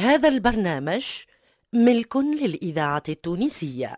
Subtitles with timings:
[0.00, 1.04] هذا البرنامج
[1.72, 3.96] ملك للإذاعة التونسية.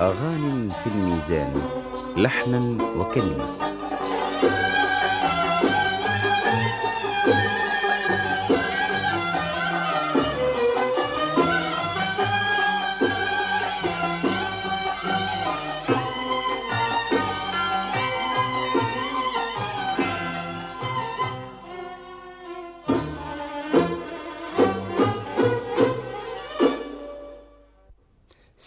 [0.00, 1.62] أغاني في الميزان
[2.16, 3.79] لحنا وكلمة.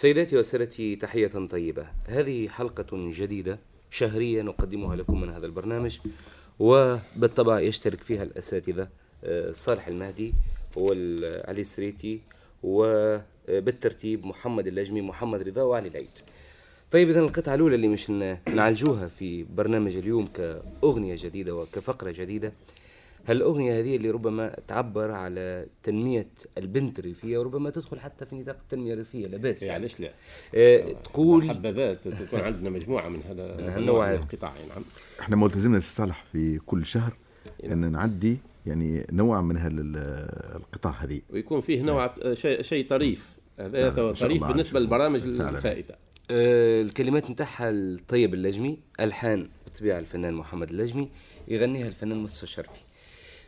[0.03, 1.87] سيداتي وسادتي تحية طيبة.
[2.07, 3.59] هذه حلقة جديدة
[3.91, 5.99] شهرية نقدمها لكم من هذا البرنامج
[6.59, 8.87] وبالطبع يشترك فيها الأساتذة
[9.23, 10.33] آه، صالح المهدي
[10.75, 12.19] وعلي السريتي
[12.63, 16.17] وبالترتيب محمد اللجمي محمد رضا وعلي العيد.
[16.91, 18.09] طيب إذا القطعة الأولى اللي مش
[18.47, 22.53] نعالجوها في برنامج اليوم كأغنية جديدة وكفقرة جديدة
[23.27, 28.93] هالأغنية هذه اللي ربما تعبر على تنمية البنت الريفية وربما تدخل حتى في نطاق التنمية
[28.93, 29.73] الريفية لا بأس يعني.
[29.73, 30.11] علاش لا؟
[30.55, 34.15] آه تقول حبذا تكون عندنا مجموعة من هذا من هالنوع هذا.
[34.15, 34.83] القطاع نعم.
[35.19, 37.13] إحنا ملتزمين سي صالح في كل شهر
[37.65, 41.21] إن نعدي يعني نوع من هالقطاع هذه.
[41.29, 43.33] ويكون فيه نوع شيء شيء طريف.
[43.59, 44.79] هذا إن شاء طريف بالنسبة.
[44.79, 45.21] للبرامج.
[45.23, 45.95] الفائتة.
[46.31, 51.09] آه الكلمات نتاعها الطيب اللجمي ألحان بالطبيعة الفنان محمد اللجمي
[51.47, 52.79] يغنيها الفنان مصطفى شرفي.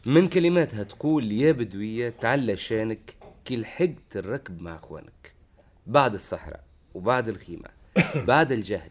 [0.06, 5.34] من كلماتها تقول يا بدوية تعلى شانك كي لحقت الركب مع أخوانك.
[5.88, 6.64] بعد الصحراء
[6.96, 7.68] وبعد الخيمة
[8.28, 8.90] بعد الجهل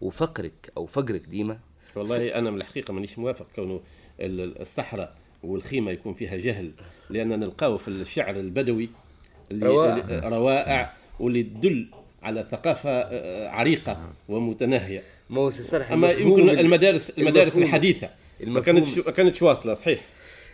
[0.00, 1.58] وفقرك أو فقرك ديما.
[1.96, 3.80] والله أنا من الحقيقة مانيش موافق كونه
[4.20, 6.70] ال- الصحراء والخيمة يكون فيها جهل
[7.10, 8.88] لأن نلقاه في الشعر البدوي
[9.50, 10.28] اللي روائع.
[10.28, 11.86] روائع واللي تدل
[12.22, 15.02] على ثقافة آه، عريقة ومتناهية.
[15.30, 15.50] ما هو
[15.90, 18.10] أما يمكن ال- المدارس المدارس الحديثة.
[18.40, 20.00] ما كانتش ما كانتش واصلة صحيح.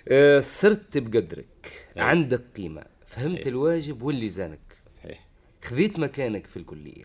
[0.09, 1.87] آه، صرت بقدرك.
[1.97, 2.03] أي.
[2.03, 2.85] عندك قيمة.
[3.07, 3.49] فهمت أي.
[3.49, 4.61] الواجب واللي زانك.
[4.97, 5.27] صحيح.
[5.65, 7.05] خذيت مكانك في الكلية.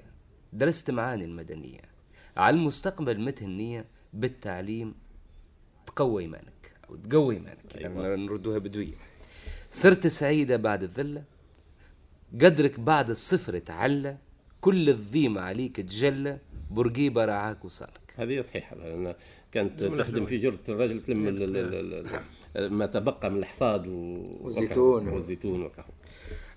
[0.53, 1.81] درست معاني المدنية.
[2.37, 4.95] على المستقبل متهنية بالتعليم.
[5.85, 6.73] تقوي إيمانك.
[6.89, 7.77] أو تقوي إيمانك.
[7.77, 8.07] أيوة.
[8.07, 8.93] يعني نردوها بدوية.
[9.71, 11.23] صرت سعيدة بعد الذلة.
[12.41, 14.17] قدرك بعد الصفر تعلى.
[14.61, 16.39] كل الضيمة عليك تجلى.
[16.71, 18.75] برقيبة رعاك وصالك هذه صحيحة.
[18.75, 19.15] لأن
[19.51, 22.19] كانت تخدم في جرة الرجل تلم ال- ال- ال- ال-
[22.57, 25.03] ما تبقى من الحصاد و- والزيتون.
[25.03, 25.15] وكهو.
[25.15, 25.83] والزيتون وكهو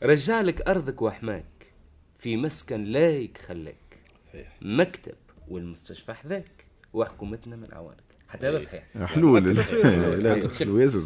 [0.03, 1.73] رجع لك أرضك وحماك
[2.19, 3.99] في مسكن لايك خلاك
[4.29, 5.15] صحيح مكتب
[5.49, 7.97] والمستشفى حذاك وحكومتنا من عوانك
[8.29, 8.59] حتى هذا.
[8.59, 10.15] صحيح حلول التصوير.
[10.15, 11.01] لا حلو ياسر.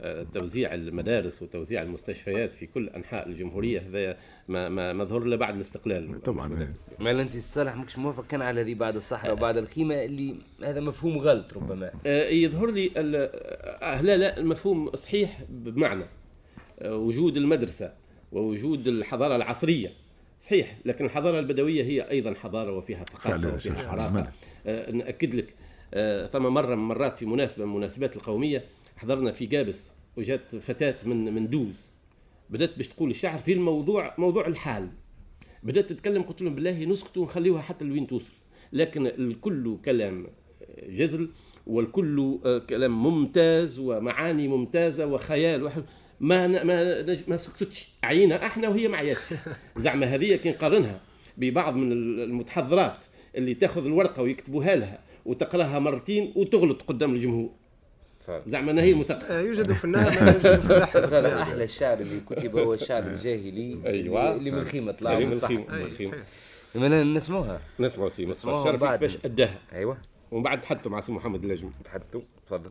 [0.00, 4.16] آه، توزيع المدارس وتوزيع المستشفيات في كل أنحاء الجمهورية هذا
[4.48, 6.22] ما ما ما ظهر إلا بعد الاستقلال.
[6.22, 6.74] طبعا.
[7.00, 11.18] ما أنت صالح ماكش موافق كان على ذي بعد الصحراء وبعد الخيمة اللي هذا مفهوم
[11.18, 11.90] غلط ربما.
[12.06, 13.30] آه، يظهر لي ال-
[13.82, 16.04] آه، لا لا المفهوم صحيح بمعنى.
[16.80, 17.92] آه، وجود المدرسة
[18.32, 19.90] ووجود الحضارة العصرية.
[20.42, 24.32] صحيح لكن الحضارة البدوية هي أيضا حضارة وفيها ثقافة وفيها حراقه؟
[24.66, 25.54] آه، ناكد لك.
[25.94, 28.64] آه، ثم مرة من مرات في مناسبة من المناسبات القومية
[28.96, 31.80] حضرنا في قابس وجات فتاة من من دوز.
[32.50, 34.88] بدأت باش تقول الشعر في الموضوع موضوع الحال.
[35.62, 38.32] بدأت تتكلم قلت لهم بالله نسكتوا ونخليوها حتى لوين توصل.
[38.72, 40.26] لكن الكل كلام
[40.88, 41.28] جزل
[41.66, 45.84] والكل آه، كلام ممتاز ومعاني ممتازة وخيال واحد
[46.20, 47.88] ما ن- ما ما سكتتش.
[48.04, 49.34] عيينا أحنا وهي ما عياتش
[49.76, 51.00] زعما هذه كي نقارنها
[51.36, 52.96] ببعض من المتحضرات
[53.36, 57.50] اللي تاخذ الورقة ويكتبوها لها وتقراها مرتين وتغلط قدام الجمهور.
[58.46, 59.30] زعما هي المثقف.
[59.30, 64.34] آه، يوجد في النهر ما يوجد صالح أحلى الشعر اللي كتب هو الشعر الجاهلي أيوة.
[64.34, 65.94] اللي من خيمة طلع اللي من من الخيمة.
[65.94, 66.14] صحيح.
[66.74, 67.60] لما نسمعوها.
[67.80, 68.98] نسمعوا سي مصطفى الشرفي.
[68.98, 69.98] كيفاش اداها أيوه.
[70.30, 72.20] ومن بعد تحدثوا مع سي محمد اللجمي تحدثوا.
[72.46, 72.70] تفضل.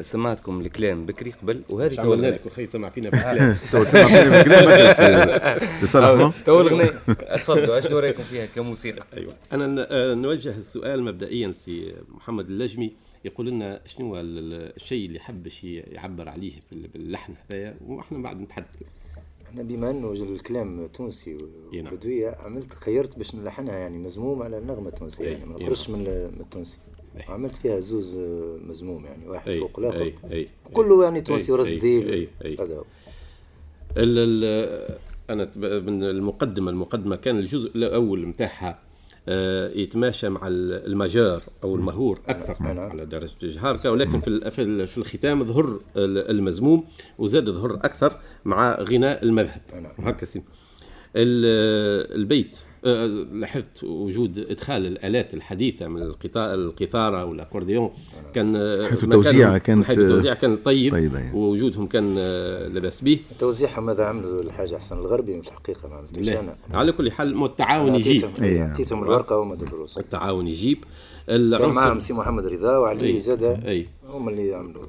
[0.00, 2.26] سمعتكم الكلام بكري قبل وهذه تو عملنا.
[2.26, 3.56] لك وخي سمع فينا بالكلام.
[3.72, 4.68] تو سمع بالكلام
[5.82, 6.90] لصالحنا تو الغنية
[7.36, 9.32] تفضلوا اشنو رأيكم فيها كموسيقى؟ أيوه.
[9.52, 12.92] أنا آه، نوجه السؤال مبدئيا سي محمد اللجمي.
[13.24, 17.76] يقول لنا شنو هو ال- ال- الشيء اللي حب شي يعبر عليه بال- باللحن هذايا
[17.86, 18.66] وإحنا بعد نتحدث.
[19.48, 21.38] إحنا بما إنه الكلام تونسي
[21.72, 21.92] نعم.
[21.92, 25.98] وبدوية عملت خيرت باش نلحنها يعني مزموم على النغمة التونسية أي، يعني ما نخرجش نعم.
[26.00, 26.06] من
[26.40, 26.78] التونسي.
[27.18, 27.24] أي.
[27.34, 31.48] عملت فيها زوز آه، مزموم يعني واحد اي فوق الآخر اي اي كله يعني تونسي
[31.48, 32.54] أي، ورز أي، ديل أي، أي.
[32.60, 32.84] هذا هو
[33.96, 34.98] ال ال
[35.30, 38.78] أنا من المقدمة المقدمة كان الجزء الأول نتاعها
[39.30, 42.78] آه، يتماشى مع ال- المجار أو المهور أكثر نعم.
[42.78, 46.84] على درجة الجهار ولكن في في ال- في الختام ظهر ال- المزموم
[47.18, 49.92] وزاد ظهر أكثر مع غناء المذهب نعم.
[49.98, 50.26] هكا
[51.16, 52.58] البيت
[53.32, 57.90] لاحظت وجود إدخال الآلات الحديثة من القطار القيثاره والاكورديون
[58.34, 58.56] كان
[58.90, 61.36] حيث توزيعها كانت، حيث التوزيع كان طيب طيبة يعني.
[61.38, 62.14] ووجودهم كان
[62.74, 63.18] لباس به.
[63.38, 66.40] توزيعها ماذا عملوا؟ الحاجة أحسن الغربي في الحقيقة ما عملتوش لا.
[66.40, 66.56] أنا.
[66.70, 68.24] على كل حال مو التعاون يجيب.
[68.42, 68.62] إيه.
[68.62, 70.78] أعطيتهم الورقة وهم الدروس التعاون يجيب.
[71.26, 73.18] كان العنصر سي محمد رضا وعلي أي.
[73.18, 74.84] زاد اي هم اللي عملوا.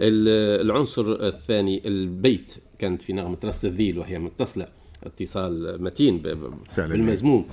[0.00, 4.66] ال- العنصر الثاني البيت كانت في نغمة راس الذيل وهي متصلة.
[5.06, 6.18] اتصال متين.
[6.96, 7.46] بالمزموم.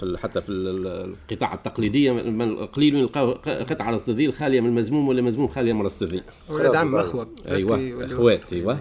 [0.00, 5.08] في حتى في ال- ال- القطاع التقليدية من قليل يلقاو قطعه رصديل خالية من المزموم
[5.08, 8.78] ولا مزموم خالية من رصديل ولاد عم اخوه أيوه أخوات أيوه.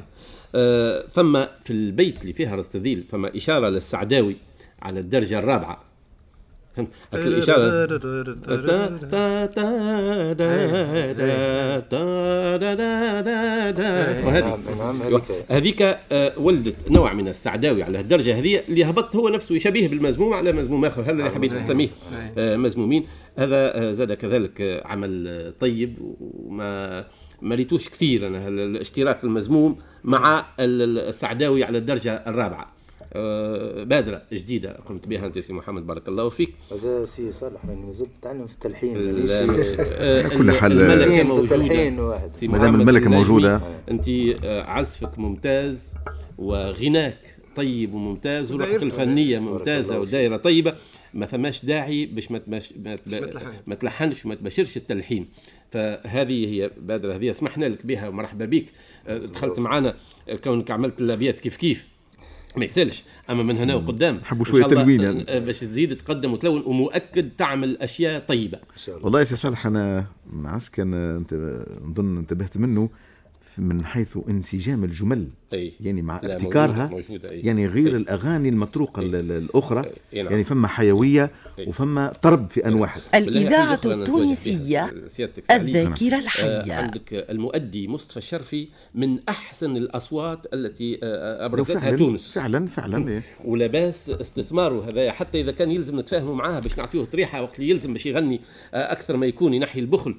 [0.56, 4.36] آه ثم في البيت اللي فيها رستذيل ثم إشارة للسعداوي
[4.82, 5.84] على الدرجة الرابعة.
[6.76, 7.86] فهمت الاشاره.
[15.50, 15.98] هذيك
[16.38, 20.86] ولدت نوع من السعداوي على الدرجه هذه اللي هبط هو نفسه يشبيه بالمزموم على مزموم
[20.86, 21.90] اخر هذا اللي حبيت نسميه
[22.38, 27.06] مزمومين هذا زاد كذلك عمل طيب وما
[27.42, 32.75] ما ريتوش كثير أنا الاشتراك المزموم مع ال- ال- السعداوي على الدرجه الرابعه
[33.84, 36.50] بادرة جديدة قمت بها أنت سي محمد بارك الله فيك.
[36.72, 38.96] هذا سي صالح راني مازلت نتعلم في التلحين.
[38.98, 41.56] ال- مانيش آه، كل حال- الملكة موجودة.
[41.56, 42.36] التلحين واحد.
[42.36, 43.62] سي مادام النجمي، موجودة.
[43.92, 44.10] أنت
[44.44, 45.94] آه، عزفك ممتاز
[46.38, 49.02] وغناك طيب وممتاز ورؤيتك ودايرته.
[49.02, 50.76] الفنية ممتازة الله ودايرة طيبة.
[51.14, 52.74] ما ثماش داعي باش ما تمش...
[52.84, 53.12] ما, تب...
[53.12, 53.56] ما تلحنش.
[53.68, 55.28] ما تلحنش وما تبشرش التلحين.
[55.72, 58.66] فهذه هي بادرة هذه سمحنا لك بها ومرحبا بك.
[59.08, 59.96] آه، دخلت معنا
[60.30, 61.88] آه، كونك عملت الابيات كيف كيف.
[62.58, 65.26] ما يسالش أما من هنا وقدام نحبوا الله، تلوين يعني.
[65.30, 68.60] آه، باش تزيد تقدم وتلون ومؤكد تعمل أشياء طيبة.
[69.02, 71.34] والله يا سي صالح أنا ما عرفتش كان انت
[71.86, 72.90] نظن انتبهت منه.
[73.60, 77.40] من حيث انسجام الجمل أي يعني مع لا، ابتكارها موجودة- موجودة، أي.
[77.40, 77.96] يعني غير أي.
[77.96, 79.80] الأغاني المطروقة ال- ال- الأخرى
[80.14, 80.32] أي نعم.
[80.32, 81.68] يعني فما حيوية أي.
[81.68, 83.02] وفما طرب في أن واحد
[83.86, 85.08] التونسية فيها.
[85.08, 85.62] سيادتك سعيد.
[85.62, 92.32] الذاكرة آه، الحية عندك المؤدي مصطفى الشرفي من أحسن الأصوات التي آه، أبرزتها فعلا تونس
[92.32, 93.24] فعلا فعلا إيه.
[93.46, 97.94] ولباس استثماره هذا حتى إذا كان يلزم نتفاهموا معاه باش نعطيه طريحة وقت اللي يلزم
[97.94, 98.42] باش يغني
[98.74, 100.16] آه، أكثر ما يكون ينحي البخل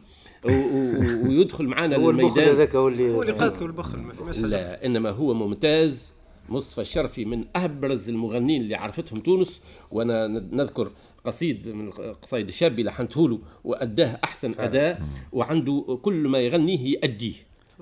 [1.29, 2.49] ويدخل معنا هو البخل للميدان.
[2.49, 4.39] هذاك هو اللي هو اللي قاتلوا البخل ما حاجة.
[4.39, 6.13] لا إنما هو ممتاز
[6.49, 9.61] مصطفى الشرفي من أبرز المغنين اللي عرفتهم تونس
[9.91, 10.91] وأنا نذكر
[11.25, 11.91] قصيد من
[12.23, 17.35] قصايد الشاب اللي لحنته له وأداه أحسن أداء وعنده كل ما يغنيه يأديه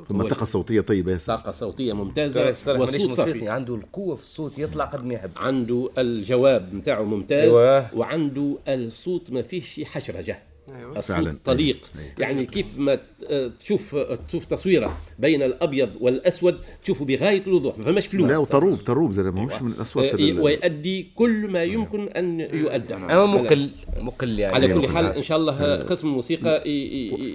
[0.08, 1.36] ثم هو طاقه صوتية طيبة يا سيدي.
[1.36, 5.14] طاقه صوتية ترى ممتازه الصراحة مانيش وصوت صافي عنده القوة في الصوت يطلع قد ما
[5.14, 5.30] يحب.
[5.36, 7.94] عنده الجواب نتاعو ممتاز أيوة.
[7.94, 10.42] وعنده الصوت ما فيهش حشرجة.
[10.68, 11.00] أيوة.
[11.00, 11.38] فعلاً.
[11.44, 11.78] طليق.
[11.98, 12.08] أيوة.
[12.18, 13.96] يعني كيف ما آه، تشوف
[14.28, 18.28] تشوف تصويره بين الأبيض والأسود تشوفه بغاية الوضوح ما فماش flou.
[18.28, 22.94] لا وطروب طروب زي ماهوش من الاصوات آه، ال- ويؤدي كل ما يمكن أن يؤدى
[22.94, 24.54] أما مقل مقل يعني.
[24.54, 24.88] على كل مقل.
[24.94, 26.62] حال إن شاء الله قسم الموسيقى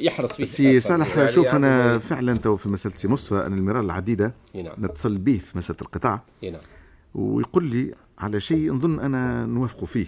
[0.05, 0.43] يحرص فيه.
[0.45, 4.63] سي صالح يعني شوف أنا فعلا تو في مسألة سي مصطفى أنا المرات العديدة إي
[4.63, 4.73] نعم.
[4.85, 6.23] نتصل به في مسألة القطاع.
[6.43, 6.61] إي نعم.
[7.15, 10.05] ويقول لي على شيء نظن أنا نوافقه فيه.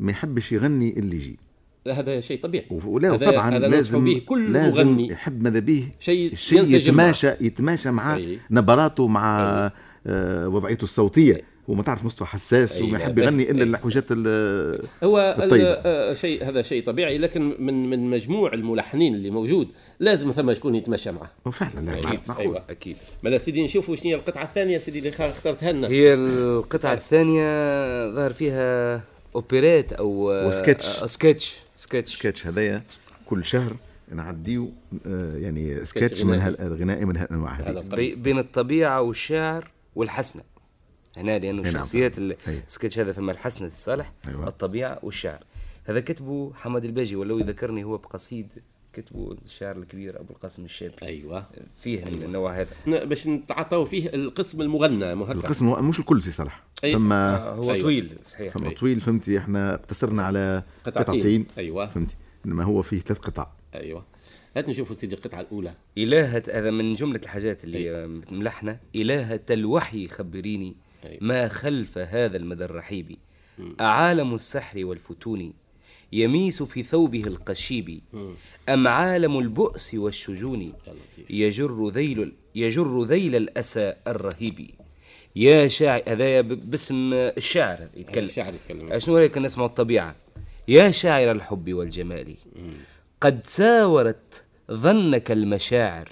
[0.00, 1.38] ما يحبش يغني اللي يجي.
[1.88, 5.88] هذا شيء طبيعي ولا هذا- طبعا هذا لازم به كل لازم مغني يحب ماذا به
[6.00, 8.38] شيء ينسجم يتماشى يتماشى مع أي.
[8.50, 9.40] نبراته مع
[10.06, 13.18] آه، وضعيته الصوتية وما تعرف مصطفى حساس أي، وما يحب.
[13.18, 13.68] يغني إلا أي.
[13.70, 15.64] الحاجات ال- هو الطيبة.
[15.68, 19.68] آه، شيء هذا شيء طبيعي لكن من من مجموع الملحنين اللي موجود
[20.00, 22.44] لازم ثم شكون يتمشى معه وفعلا لا أكيد معقول.
[22.46, 22.62] أيوة.
[22.70, 26.92] أكيد ما لا سيدي نشوفوا شنو هي القطعة الثانية سيدي اللي اخترتها لنا هي القطعة
[26.92, 27.44] الثانية
[28.14, 29.00] ظهر فيها
[29.34, 31.02] أوبريت أو وسكتش.
[31.02, 32.82] آه، سكتش سكتش سكتش هذايا
[33.26, 33.76] كل شهر
[34.12, 34.72] نعديو
[35.06, 36.56] آه، يعني سكتش من غنائي.
[36.58, 40.42] هالغنائي من هالانواع هذه بين الطبيعة والشعر والحسنة
[41.16, 41.58] هنا نعم.
[41.58, 42.36] الشخصيات أي.
[42.48, 44.48] السكتش هذا ثم الحسنة الصالح أيوة.
[44.48, 45.44] الطبيعة والشعر
[45.84, 48.52] هذا كتبه حمد الباجي ولو يذكرني هو بقصيد
[48.92, 51.46] كتبه الشاعر الكبير أبو القاسم الشابي أيوه.
[51.76, 52.74] فيه النوع هذا.
[52.86, 56.62] باش نتعاطوا فيه القسم المغنى مو هكا القسم هو مش الكل سي صلاح.
[56.84, 56.94] أي.
[56.94, 57.82] فما آه، هو أيوة.
[57.82, 58.52] طويل صحيح.
[58.52, 58.74] فما أي.
[58.74, 61.02] طويل فهمتي؟ إحنا اقتصرنا على قطعتين.
[61.02, 61.46] قطعتين.
[61.58, 61.86] أيوة.
[61.86, 62.16] فهمتي؟
[62.46, 63.50] إنما هو فيه ثلاث قطع.
[63.74, 64.04] أيوه.
[64.56, 65.74] هات نشوفوا سيدي القطعة الأولى.
[65.98, 71.18] إلهة هذا من جملة الحاجات اللي ملحنة إلهة الوحي خبريني أي.
[71.20, 73.16] ما خلف هذا المدى الرحيب.
[73.80, 75.52] أعالم السحر والفتون.
[76.12, 78.00] يميس في ثوبه القشيب.
[78.68, 80.72] أم عالم البؤس والشجون؟
[81.30, 84.70] يجر ذيل يجر ذيل الأسى الرهيب.
[85.36, 88.24] يا شاعر هذا باسم الشاعر يتكلم.
[88.24, 88.98] الشاعر يتكلم.
[88.98, 90.16] شنو رأيك نسمع الطبيعة؟
[90.68, 92.34] يا شاعر الحب والجمال.
[93.20, 96.08] قد ساورت ظنك المشاعر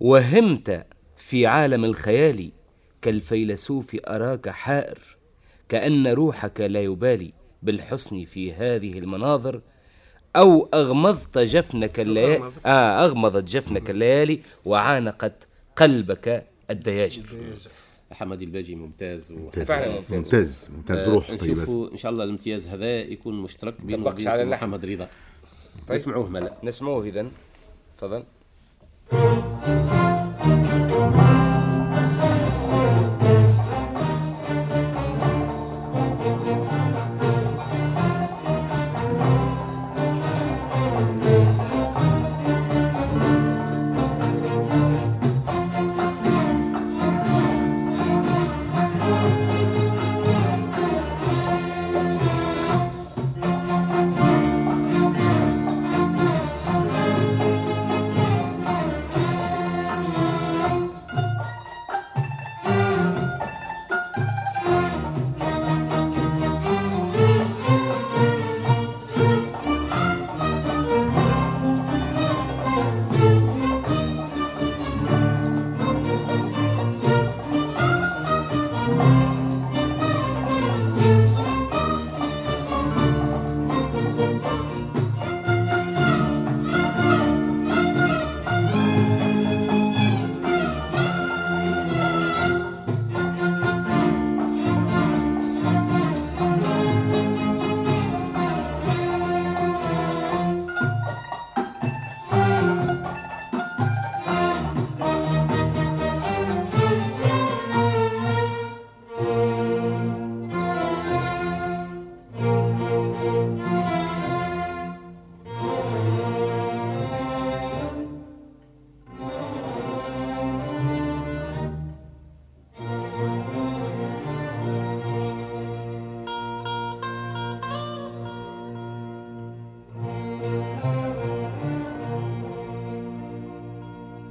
[0.00, 2.50] وهمت في عالم الخيال
[3.02, 4.98] كالفيلسوف أراك حائر
[5.68, 7.32] كأن روحك لا يبالي.
[7.62, 9.60] بالحسن في هذه المناظر
[10.36, 12.52] أو أغمضت جفنك الليالي أغمض.
[12.66, 15.46] آه أغمضت جفنك الليالي وعانقت
[15.76, 17.22] قلبك الدياجر.
[18.12, 19.70] حمد الباجي ممتاز ممتاز.
[19.70, 20.14] ممتاز.
[20.14, 20.70] ممتاز.
[20.76, 20.98] ممتاز.
[20.98, 24.44] آه، روح طيب نشوفوا إن شاء الله الامتياز هذا يكون مشترك بين على.
[24.44, 25.08] محمد رضا.
[25.88, 25.98] طيب.
[25.98, 27.30] نسمعوه ملا نسمعوه إذن.
[27.98, 28.24] تفضل.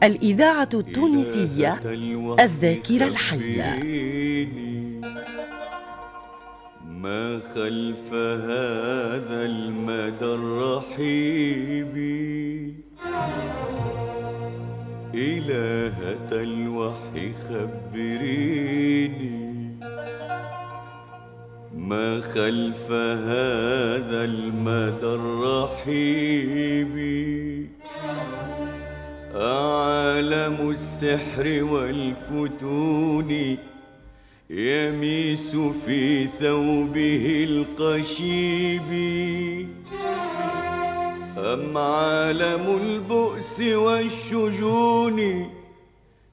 [0.08, 1.74] الإذاعة التونسية
[2.40, 3.84] الذاكرة الحية.
[6.88, 9.46] ما خلف هذا
[31.62, 33.58] والفتون
[34.50, 38.92] يميس في ثوبه القشيب.
[41.38, 45.20] أم عالم البؤس والشجون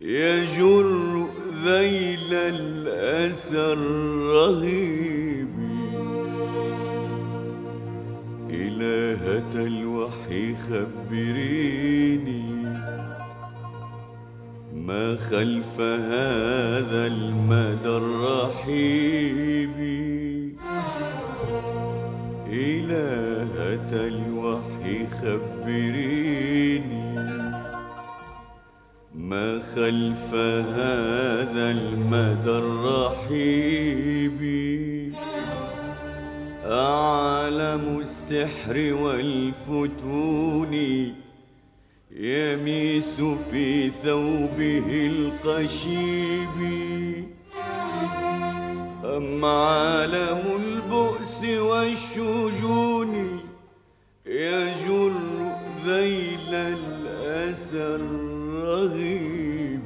[0.01, 1.27] يجر
[1.65, 5.49] ذيل الأسى الرهيب.
[8.51, 12.44] إلهة الوحي خبريني.
[14.85, 19.79] ما خلف هذا المدى الرحيب
[22.47, 26.85] إلهة الوحي خبريني.
[29.15, 34.41] ما خلف هذا المدى الرحيب
[36.65, 40.75] أعلم السحر والفتون.
[42.15, 46.49] يميس في ثوبه القشيب.
[49.05, 53.41] أم عالم البؤس والشجون
[54.27, 55.13] يجر
[55.87, 59.81] ذيل الأسى الرغيب.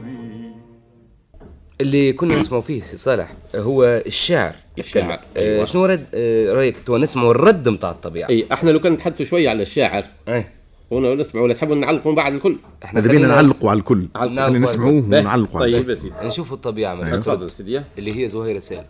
[1.81, 4.55] اللي كنا نسمعوا فيه سي صالح هو الشعر.
[4.79, 5.19] الشعر، يتكلم.
[5.37, 5.63] أيوة.
[5.63, 8.29] آه، شنو رد آه، رأيك؟ تو نسمعوا الرد نتاع الطبيعة.
[8.29, 10.58] إي إحنا لو كان نتحدثوا شوية على الشاعر إيه.
[10.93, 12.57] هنا نسمع ولا تحبوا نعلقوا من بعد الكل.
[12.85, 14.09] إحنا خلينا نعلقوا على الكل.
[14.17, 15.21] على نسمعوه باهي.
[15.21, 16.15] ونعلقوا عليه طيب يا سيدي.
[16.23, 17.51] نشوفوا الطبيعة من تفضل.
[17.51, 17.83] سيدي.
[17.99, 18.85] اللي هي زهيره سالم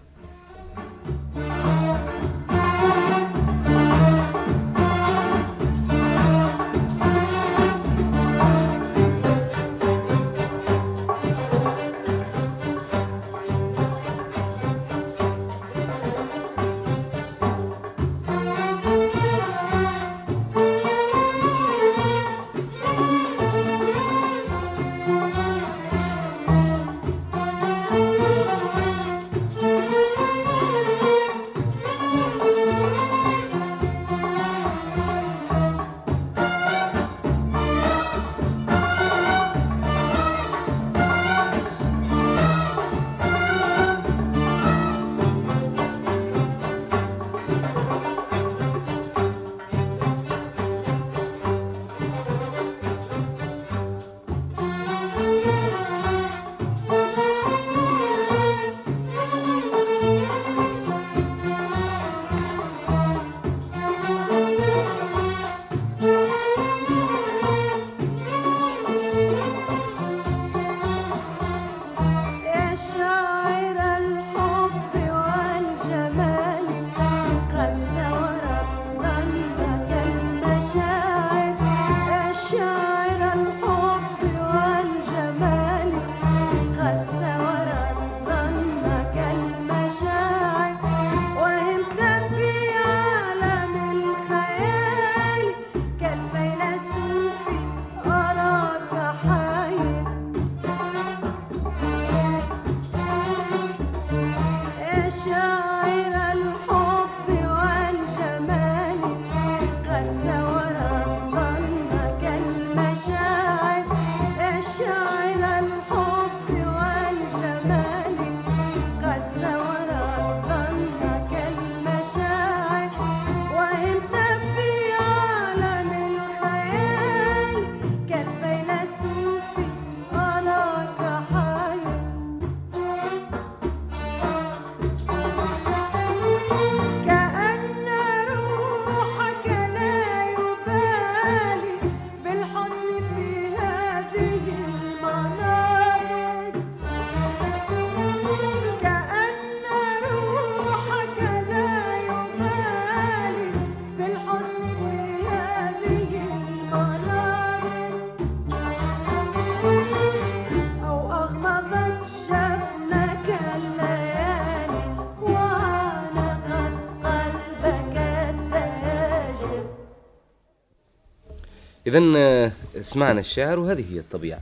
[171.96, 174.40] التاجر اذا سمعنا الشعر وهذه هي الطبيعة.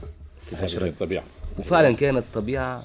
[0.49, 1.23] كيفاش هذه رد الطبيعة.
[1.59, 2.83] وفعلا كانت طبيعه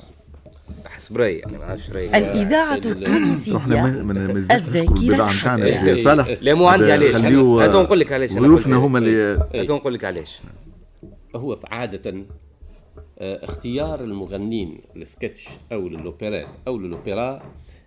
[0.87, 4.97] حسب رايي يعني ما عرفش رايي الإذاعة ال- التونسية إحنا ما ما ما نزلتش نشكروا
[4.97, 5.91] الذاكرة البضاعه نتاعنا الحية.
[5.91, 6.29] يا صالح.
[6.43, 10.05] لا مو عندي علاش خليو- هاتو نقول لك علاش ضيوفنا هما اللي هاتو نقول لك
[10.05, 10.41] علاش
[11.37, 12.15] هو عادة
[13.19, 17.43] آه، اختيار المغنين للسكتش أو للأوبرات أو للأوبرا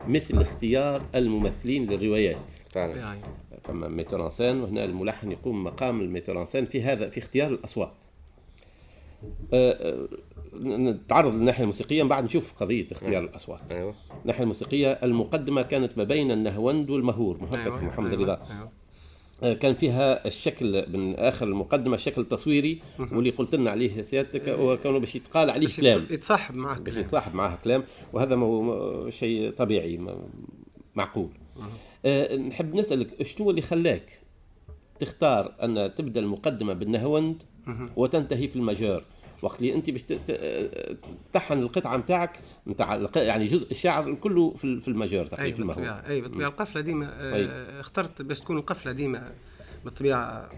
[0.07, 2.51] مثل اختيار الممثلين للروايات.
[2.69, 2.95] فعلا.
[2.95, 3.19] يعني
[3.67, 7.91] فما ميتورانسان وهنا الملحن يقوم مقام الميتورانسان في هذا في اختيار الأصوات.
[9.53, 10.07] آه، آه،
[10.63, 13.71] نتعرض للناحية الموسيقية من بعد نشوف قضية اختيار الأصوات.
[13.71, 13.95] أيوه.
[14.21, 17.37] الناحية الموسيقية المقدمة كانت ما بين النهوند والمهور.
[17.41, 18.47] مهندس أيوة، محمد أيوة، رضا.
[18.51, 18.69] أيوة.
[19.43, 24.77] آه، كان فيها الشكل من آخر المقدمة الشكل تصويري واللي قلت لنا عليه سيادتك هو
[24.77, 25.99] كانوا باش يتقال عليه باش كلام.
[26.07, 29.99] يتص- يتصاحب معك باش يتصاحب معها كلام وهذا شيء طبيعي
[30.95, 31.29] معقول.
[32.05, 34.19] أه نحب نسألك شنو اللي خلاك
[34.99, 37.43] تختار أن تبدأ المقدمة بالنهوند
[37.95, 39.03] وتنتهي في المجار
[39.41, 40.97] وقت اللي أنت باش ت- ت-
[41.33, 45.75] تحن القطعه نتاعك نتاع يعني جزء الشعر كله في ال- في المجار تقريبا في المهور
[45.81, 46.47] بالطبيعه اي بالطبيعة.
[46.49, 47.09] القفلة ديما.
[47.19, 49.31] آه، اخترت باش تكون القفلة ديما
[49.85, 50.49] بالطبيعة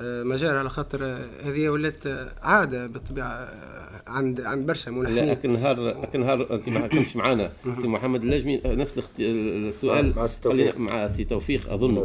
[0.00, 2.04] مجال على خاطر هذه ولات
[2.42, 3.48] عادة بالطبيعة
[4.06, 8.22] عند عند برشا لا ملحنين لكن نهار لكن نهار انت ما كنتش معنا سي محمد
[8.22, 10.12] اللجمي نفس السؤال.
[10.16, 10.78] مع سي توفيق.
[10.78, 12.04] مع سي توفيق أظن.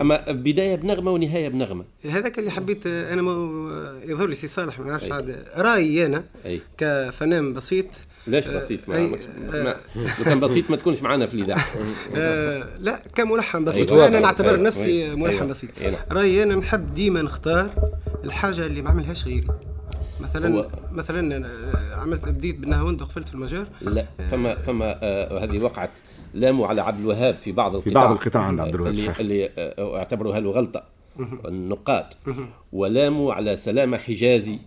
[0.00, 1.84] أما بداية بنغمة ونهاية بنغمة.
[2.04, 3.20] هذاك اللي حبيت أنا
[4.04, 5.12] يظهر لي سي صالح ما نعرفش.
[5.12, 5.44] عاد.
[5.56, 6.24] رأيي أنا
[6.78, 7.86] كفنان بسيط
[8.26, 9.06] ليش آه، بسيط؟ ما, آه،
[9.62, 9.76] ما
[10.18, 11.64] لو كان بسيط ما تكونش معنا في الإذاعة.
[12.16, 13.92] آه لا كملحن بسيط.
[13.92, 14.04] أيوة.
[14.04, 14.62] وأنا نعتبر أيوة.
[14.62, 15.16] نفسي أيوة.
[15.16, 15.48] ملحن.
[15.48, 15.70] بسيط.
[16.12, 17.70] رأيي أنا نحب ديما نختار
[18.24, 19.46] الحاجة اللي ما عملهاش غيري.
[20.20, 21.48] مثلا هو- مثلا أنا
[21.94, 25.90] عملت بديت بالنهاوند وقفلت في المجار لا فما فما آه هذه وقعت.
[26.34, 29.18] لاموا على عبد الوهاب في بعض في القطع بعض القطع عند عبد الوهاب، اللي, صح.
[29.18, 30.82] اللي آه اعتبروها له غلطه
[31.44, 32.04] النقاد.
[32.72, 34.58] ولاموا على سلامة حجازي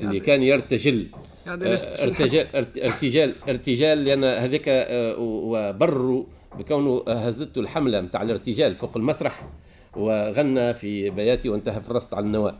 [0.00, 6.24] اللي كان يرتجل آه، ارتجال ارت- ارتجال ارتجال لأن هذاك آه، وبروا
[6.58, 9.48] بكونه هزته الحملة نتاع الارتجال فوق المسرح
[9.96, 12.58] وغنى في بياتي وانتهى في الرصد على النواة.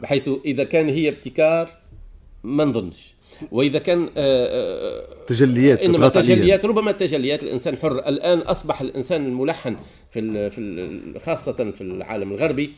[0.00, 1.70] بحيث إذا كان هي ابتكار
[2.44, 3.14] ما نظنش.
[3.52, 6.08] وإذا كان آه، آه، تجليات إنما.
[6.08, 7.92] تجليات ربما تجليات الإنسان حر.
[7.98, 9.76] الآن أصبح الإنسان الملحن
[10.10, 12.72] في في خاصة في العالم الغربي.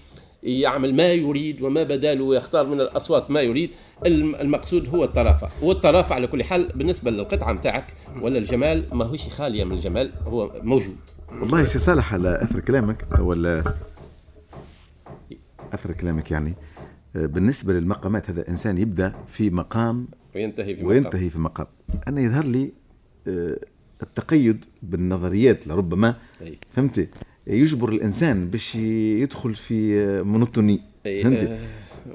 [0.45, 3.71] يعمل ما يريد وما بداله يختار من الأصوات ما يريد.
[4.07, 5.49] الم- المقصود هو الطرافة.
[5.63, 10.51] والطرافه على كل حال بالنسبة للقطعة نتاعك ولا الجمال ما هوش خالية من الجمال هو
[10.63, 10.97] موجود.
[11.41, 13.75] والله سي صالح على أثر كلامك ولا
[15.73, 16.55] أثر كلامك يعني
[17.15, 21.67] بالنسبة للمقامات هذا إنسان يبدأ في مقام وينتهي في وينتهي في مقام.
[22.09, 22.73] أنا يظهر لي
[23.29, 23.57] آه،
[24.03, 26.15] التقيد بالنظريات لربما.
[26.73, 27.09] فهمتي؟
[27.47, 30.81] يجبر الإنسان باش يدخل في آه، monotonie.
[31.07, 31.59] أي، فهمتي آه،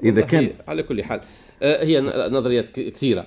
[0.02, 1.20] إذا والله كان- على كل حال.
[1.62, 3.26] آه، هي نظريات كثيرة.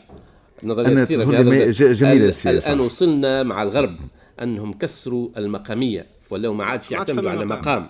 [0.63, 1.69] نظريات كثيرة تقول في لي هذا ما- الباب.
[1.71, 2.79] ج- جميلة ال- سي الآن.
[2.79, 3.95] وصلنا مع الغرب
[4.41, 7.87] أنهم كسروا المقامية ولاو ما عادش يعتمدوا على مقام،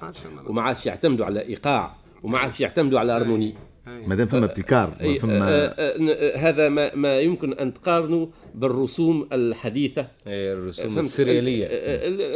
[0.47, 3.53] وما عادش يعتمدوا على إيقاع وما عادش يعتمدوا على هارموني
[3.87, 8.29] ما دام فما ابتكار ما فما آه، ن- آه، هذا ما ما يمكن أن تقارنه
[8.55, 10.07] بالرسوم الحديثة.
[10.27, 11.67] الرسوم؟ السرياليه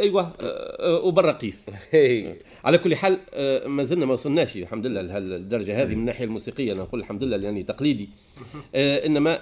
[0.00, 0.32] أيوه
[1.04, 1.66] وبالرقيص.
[2.64, 3.18] على كل حال
[3.66, 6.72] ما زلنا ما وصلناش الحمد لله لهالدرجه هذه من الناحية الموسيقية.
[6.72, 8.08] أنا نقول الحمد لله لأني تقليدي.
[8.74, 9.38] إنما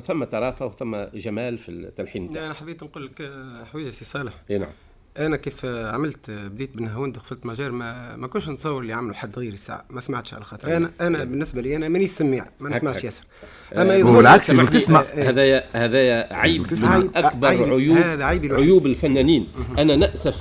[0.00, 2.36] ثم ترافة وثم جمال في التلحين.
[2.36, 3.32] أنا حبيت نقول لك
[3.72, 4.32] حويجة سي صالح.
[4.50, 4.70] أي نعم.
[5.18, 9.52] أنا كيف عملت بديت بالنهاوند وقفلت مجار ما ما كنتش نتصور اللي عملوا حد غير
[9.52, 13.04] الساعة ما سمعتش على خاطر أنا أنا بالنسبة لي أنا مانيش سميع ما نسمعش.
[13.04, 13.24] ياسر.
[13.72, 15.00] آه، يظهر هو لي العكس، سمعني، إنك تسمع.
[15.00, 16.66] آه، آه، هذايا هذايا عيب.
[16.82, 18.52] من أكبر عيب- عيوب الوحيد.
[18.52, 19.48] عيوب الفنانين.
[19.78, 20.38] أنا نأسف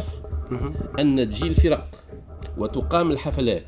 [1.00, 1.90] أن تجي الفرق
[2.58, 3.66] وتقام الحفلات.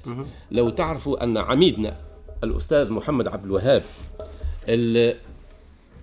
[0.52, 1.98] لو تعرفوا أن عميدنا
[2.44, 3.84] الأستاذ محمد عبد الوهاب
[4.70, 5.16] ال-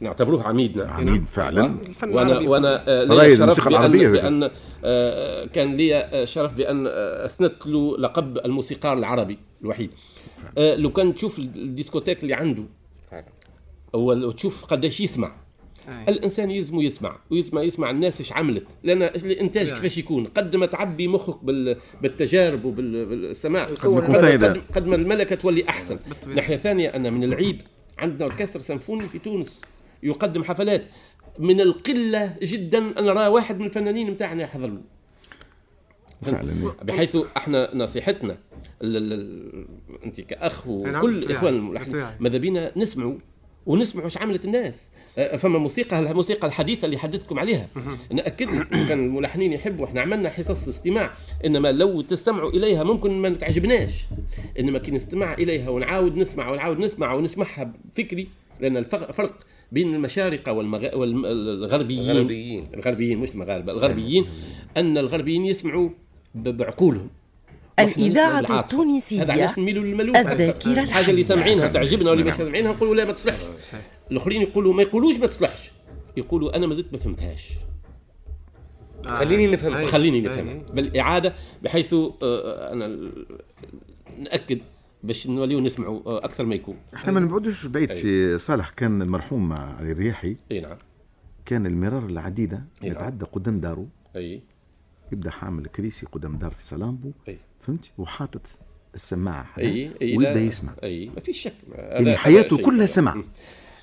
[0.00, 0.84] نعتبروه عميدنا.
[0.90, 1.74] عميد فعلا؟
[2.06, 3.68] وأنا وأنا لي شرف الموسيقى
[4.22, 4.50] بان
[4.84, 9.90] آه، كان لي آه، شرف بأن آه، اسندت له لقب الموسيقار العربي الوحيد.
[10.56, 12.62] لو كان تشوف الديسكوتيك اللي عنده
[13.10, 13.26] فعلا.
[13.94, 15.32] هو تشوف قداش يسمع.
[15.88, 16.04] أي.
[16.08, 18.66] الإنسان يلزمه يسمع ويسمع يسمع الناس إيش عملت.
[18.82, 19.80] لأن الإنتاج يعني.
[19.80, 21.76] كيفاش يكون؟ قد ما تعبي مخك بال...
[22.02, 24.48] بالتجارب وبالسماع قد, يكون قد, فايدة.
[24.48, 25.98] قد, قد ما الملكة تولي أحسن.
[26.26, 27.60] ناحية ثانية ان من العيب
[27.98, 29.60] عندنا أوركسترا سيمفوني في تونس.
[30.02, 30.84] يقدم حفلات.
[31.40, 34.80] من القلة جدا أن نرى واحد من الفنانين نتاعنا يحضر له.
[36.22, 38.32] فعلا بحيث إحنا نصيحتنا
[38.82, 39.64] ال- ال- ال-
[40.04, 42.16] أنت كأخ وكل إخوان الملحن بالطبيعة.
[42.20, 43.14] ماذا بينا نسمعوا
[43.66, 44.88] ونسمعوا إيش عملت الناس؟
[45.38, 47.68] فما موسيقى الموسيقى الحديثة اللي حدثتكم عليها.
[48.12, 51.10] نأكد لك كان الملحنين يحبوا إحنا عملنا حصص استماع
[51.44, 54.04] إنما لو تستمعوا إليها ممكن ما تعجبناش
[54.58, 58.28] إنما كي نستمع إليها ونعاود نسمع ونعاود نسمع ونسمعها بفكري
[58.60, 59.34] لأن الفرق فرق
[59.72, 60.96] بين المشارقه والمغ...
[60.98, 62.66] والغربيين الغربيين.
[62.74, 64.26] الغربيين مش المغاربة الغربيين
[64.76, 65.88] أن الغربيين يسمعوا
[66.34, 67.10] ب- بعقولهم
[67.80, 69.22] الإذاعة بالعاطفة.
[69.22, 71.24] هذا علاش نميلوا للملوك الذاكرة الحاجة اللي.
[71.24, 73.40] سامعينها تعجبنا واللي ما سامعينها نقولوا لا ما تصلحش
[74.10, 75.72] الآخرين يقولوا ما يقولوش ما تصلحش
[76.16, 77.48] يقولوا أنا ما زلت ما فهمتهاش
[79.06, 79.74] خليني نفهم.
[79.74, 79.86] أي.
[79.86, 80.22] خليني أي.
[80.22, 83.26] نفهمها بالإعادة بحيث آه، أنا ال-
[84.18, 84.58] نأكد
[85.02, 86.76] باش نوليو نسمعوا آه، أكثر ما يكون.
[86.94, 87.92] إحنا ما نبعدوش بعيد.
[87.92, 88.70] سي صالح.
[88.70, 90.76] كان المرحوم علي الرياحي أي نعم.
[91.46, 92.92] كان المرار العديدة نعم.
[92.92, 93.86] يتعدى قدام داره
[94.16, 94.40] أي.
[95.12, 97.12] يبدأ حامل كريسي قدام دار في سلامبو.
[97.28, 97.38] أي.
[97.60, 98.42] فهمت؟ وحاطط
[98.94, 99.90] السماعة أي.
[100.02, 100.16] أي.
[100.16, 100.72] ويبدأ يسمع.
[100.82, 101.10] أي.
[101.14, 101.52] ما فيش شك.
[101.74, 103.16] يعني حياته كلها سمع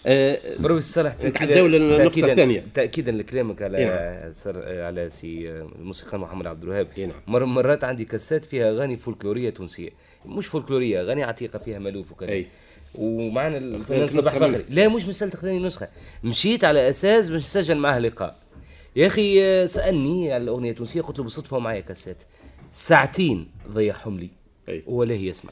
[0.10, 2.65] آه، بروفيس صالح نتعداو للنقطة تأكيداً- الثانية.
[2.74, 7.15] تاكيدا لكلامك على إيه سر على سي الموسيقار محمد عبد الوهاب إيه نعم.
[7.28, 9.89] مر مرات عندي كاسات فيها أغاني فولكلورية تونسية
[10.26, 12.48] مش فولكلورية أغاني عتيقة فيها ملوف وكذا أي.
[12.96, 15.88] ومعنا الفنان صباح فخري لا مش مسألة خذالي نسخة
[16.24, 18.36] مشيت على أساس باش نسجل معاه لقاء
[18.96, 22.24] يا أخي آه، سألني على الأغنية التونسية قلت له بالصدفة ومعايا كاسات
[22.74, 24.30] ساعتين ضيعهم لي
[24.70, 24.84] أي.
[24.88, 25.52] ولا هي يسمع.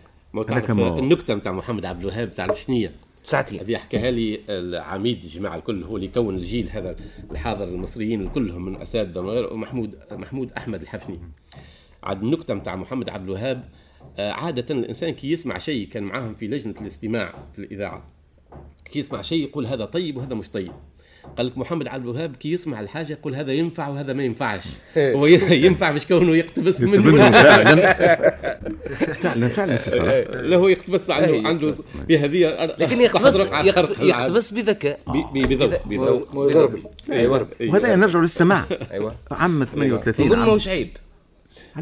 [0.99, 2.89] النكتة نتاع محمد عبد الوهاب تعرف شنو هي؟
[3.25, 3.59] ساعتين.
[3.59, 6.95] هذه حكاها لي العميد الجماعه الكل هو اللي كون الجيل هذا
[7.31, 11.19] الحاضر المصريين كلهم من أساتذة ومحمود محمود أحمد الحفني.
[12.03, 13.69] عاد النكتة نتاع محمد عبد الوهاب
[14.17, 18.11] آه، عادة الإنسان كي يسمع شيء كان معاهم في لجنة الاستماع في الإذاعة
[18.85, 20.71] كي يسمع شيء يقول هذا طيب وهذا مش طيب.
[21.37, 24.63] قال لك محمد عبد الوهاب كي يسمع الحاجة يقول هذا ينفع وهذا ما ينفعش.
[24.97, 27.31] هو ي- ينفع مش كونه يقتبس منه.
[27.31, 29.47] فعلا.
[29.55, 31.75] فعلا صالح لا هو يقتبس عنده أي، عنده
[32.07, 33.39] بهذه لكن يقتبس.
[34.01, 34.99] يقتبس بذكاء.
[35.07, 36.27] ب- بذوق بذوق
[37.11, 38.63] أيوه وهذا نرجع للسماع.
[38.91, 39.15] أيوة.
[39.31, 40.47] عام 38 نظن عام.
[40.47, 40.87] ماهوش عيب على آه، شيء.
[40.87, 41.05] ب-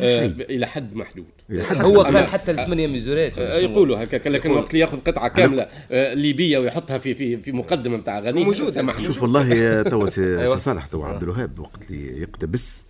[0.01, 4.51] إلى حد محدود إلى حد هو كان حتى الثمانية ميزورات آه، يقولوا هكاك لكن.
[4.51, 8.32] وقت اللي ياخذ قطعة كاملة آه، ليبية ويحطها في في في مقدمة نتاع.
[8.71, 9.03] سمح له.
[9.03, 10.58] شوف والله توا سي أيوة.
[10.58, 12.84] سي صالح توا عبد الوهاب وقت اللي يقتبس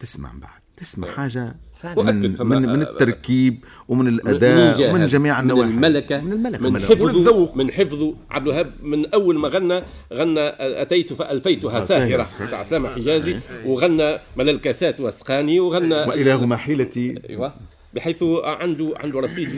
[0.00, 2.12] تسمع من بعد تسمع حاجة فعلا.
[2.12, 4.90] من, من, من التركيب ومن من الأداء.
[4.90, 8.72] ومن جميع من النواحي الملكة من الملكة من من حفظه الذوق من حفظه عبد الوهاب
[8.82, 10.40] من أول ما غنى غنى
[10.82, 12.22] أتيت فألفيتها آه، ساهرة.
[12.24, 12.46] ساهرة.
[12.48, 17.14] بتاع سلامه حجازي وغنى ملا الكاسات وسقاني وغنى وإلهما حيلتي.
[17.30, 17.54] أيوه.
[17.94, 19.48] بحيث عنده عنده رصيد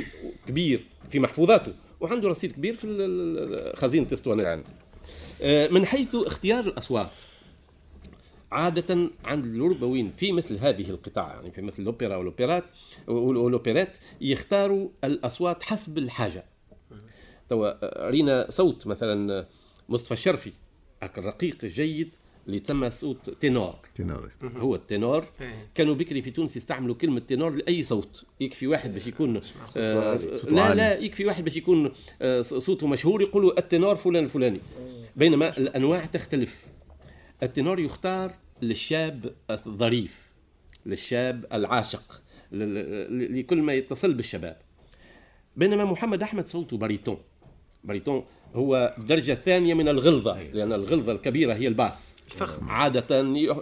[0.49, 4.61] كبير في محفوظاته وعنده رصيد كبير في ال- ال- خزينة أسطوانات.
[5.43, 7.07] آه، من حيث اختيار الأصوات
[8.55, 12.65] عادة عند الأوروبيين في مثل هذه القطاع يعني في مثل الأوبرا والأوبرات
[13.07, 16.45] والأوبرات يختاروا الأصوات حسب الحاجة.
[17.49, 19.47] توا رينا صوت مثلا
[19.89, 20.53] مصطفى الشرفي
[21.19, 22.11] الرقيق الجيد
[22.47, 23.75] اللي تسمى صوت تينور.
[23.95, 25.69] تنور هو التنور إيه.
[25.75, 28.25] كانوا بكري في تونس يستعملوا كلمة تنور لأي صوت.
[28.41, 29.41] يكفي واحد باش يكون
[29.77, 30.75] آه لا.
[30.75, 34.61] لا يكفي واحد باش يكون آه صوته مشهور يقولوا ال ténor فلان الفلاني.
[35.17, 36.67] بينما الأنواع تختلف.
[37.43, 40.19] ال ténor يختار للشاب الظريف
[40.87, 44.57] للشاب العاشق لكل ما يتصل بالشباب.
[45.57, 47.19] بينما محمد أحمد صوته baryton
[47.85, 48.25] baryton
[48.55, 52.69] هو الدرجة الثانية من الغلظة لأن الغلظة الكبيرة هي ال basse الفخم.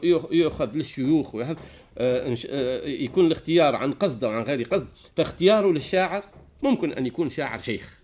[0.02, 1.56] يؤ- يؤخذ للشيوخ ويأخذ-
[1.98, 4.88] آه، آه، يكون الاختيار عن قصد وعن غير قصد.
[5.16, 6.24] فاختياره للشاعر
[6.62, 8.00] ممكن أن يكون شاعر شيخ.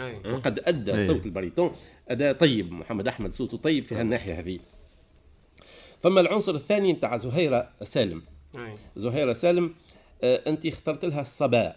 [0.00, 0.32] أي.
[0.32, 1.06] وقد أدى أي.
[1.06, 1.72] صوت البريتون
[2.08, 2.72] أداء طيب.
[2.72, 4.58] محمد أحمد صوته طيب في هالناحية هذه.
[6.02, 8.22] ثم العنصر الثاني نتاع زهيرة سالم.
[8.56, 8.74] أي.
[8.96, 9.74] زهيرة سالم
[10.24, 11.76] آه، أنت اخترت لها الصباء.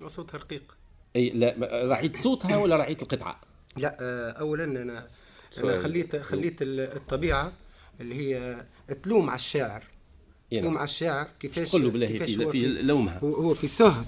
[0.00, 0.74] وصوتها رقيق.
[1.16, 1.54] أي لا
[1.90, 3.40] رعيت صوتها ولا رعيت القطعة؟
[3.76, 5.82] لا آه، اولا أنا أنا.
[5.82, 7.52] خليت خليت ال- الطبيعة
[8.00, 8.64] اللي هي
[9.02, 9.84] تلوم على الشاعر.
[10.52, 10.76] يا تلوم.
[10.78, 13.18] على الشاعر كيفاش تقول له بالله؟ في, هو في لومها.
[13.18, 14.06] هو هو في سهد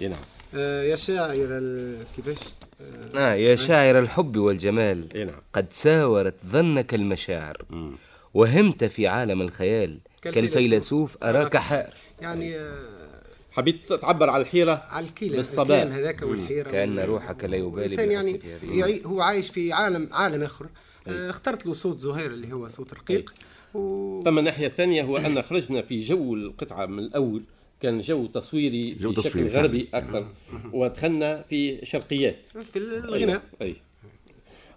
[0.00, 0.18] يا نعم.
[0.54, 2.36] آه، يا شاعر ال- كيفاش؟
[2.80, 3.34] آه، آه.
[3.34, 5.26] يا شاعر الحب والجمال.
[5.26, 5.40] نعم.
[5.52, 7.64] قد ساورت ظنك المشاعر.
[7.70, 7.92] مم.
[8.36, 11.16] وهمت في عالم الخيال كالفيلسوف.
[11.22, 15.78] أراك حائر يعني آه، حبيت تعبر على الحيرة؟ على الكلام بالصباح.
[15.78, 16.70] الكلام هذاك والحيرة.
[16.70, 20.66] كأن وال- روحك لا يبالي يعني يعي هو عايش في عالم عالم آخر.
[21.08, 23.34] آه، اخترت له صوت زهير اللي هو صوت رقيق.
[23.74, 24.22] و...
[24.24, 27.42] ثم الناحية الثانية هو أن خرجنا في جو القطعة من الأول.
[27.80, 30.28] كان جو تصويري جو في تصويري شكل غربي أكثر.
[30.72, 32.46] ودخلنا في شرقيات.
[32.72, 33.42] في الغناء.
[33.62, 33.76] أي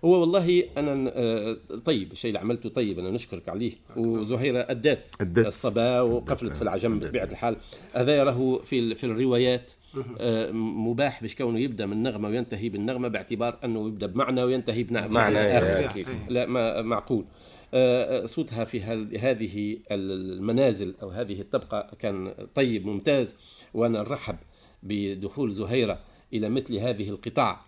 [0.05, 3.71] هو والله أنا آه، طيب الشيء اللي عملته طيب أنا نشكرك عليه.
[3.97, 5.45] وزهيرة ادت أدت.
[5.45, 7.55] الصبا وقفلت في العجم بطبيعة الحال.
[7.93, 9.71] هذا له في ال- في الروايات
[10.19, 15.13] آه، مباح باش كونه يبدأ من نغمة وينتهي بالنغمة باعتبار أنه يبدأ بمعنى وينتهي بمعنى
[15.13, 16.05] معنى، اخر.
[16.29, 17.25] لا ما معقول.
[17.73, 18.81] آه، صوتها في
[19.19, 23.35] هذه المنازل أو هذه الطبقة كان طيب ممتاز.
[23.73, 24.35] وأنا نرحب
[24.83, 25.99] بدخول زهيرة
[26.33, 27.62] إلى مثل هذه القطاع.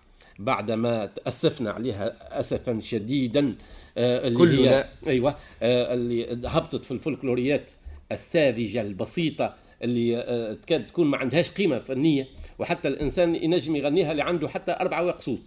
[0.45, 3.55] بعدما تأسفنا عليها اسفا شديدا
[3.97, 4.71] آه، اللي كلنا.
[4.71, 7.69] هي أيوه آه، اللي هبطت في الفولكلوريات
[8.11, 12.27] الساذجة البسيطة اللي آه، تكاد تكون ما عندهاش قيمة فنية
[12.59, 15.41] وحتى الإنسان ينجم يغنيها اللي عنده حتى أربع وقصوت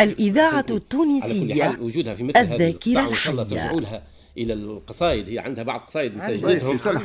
[0.00, 3.32] الإذاعة على كل التونسية حال وجودها في مثل هذه الذاكرة الحية.
[3.32, 4.02] ترجعوا لها
[4.38, 6.98] إلى القصائد هي عندها بعض قصائد مسجلتهم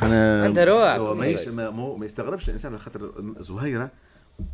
[0.44, 0.64] عندها
[1.34, 1.50] في
[1.98, 3.90] ما, يستغربش الإنسان على خاطر زهيرة.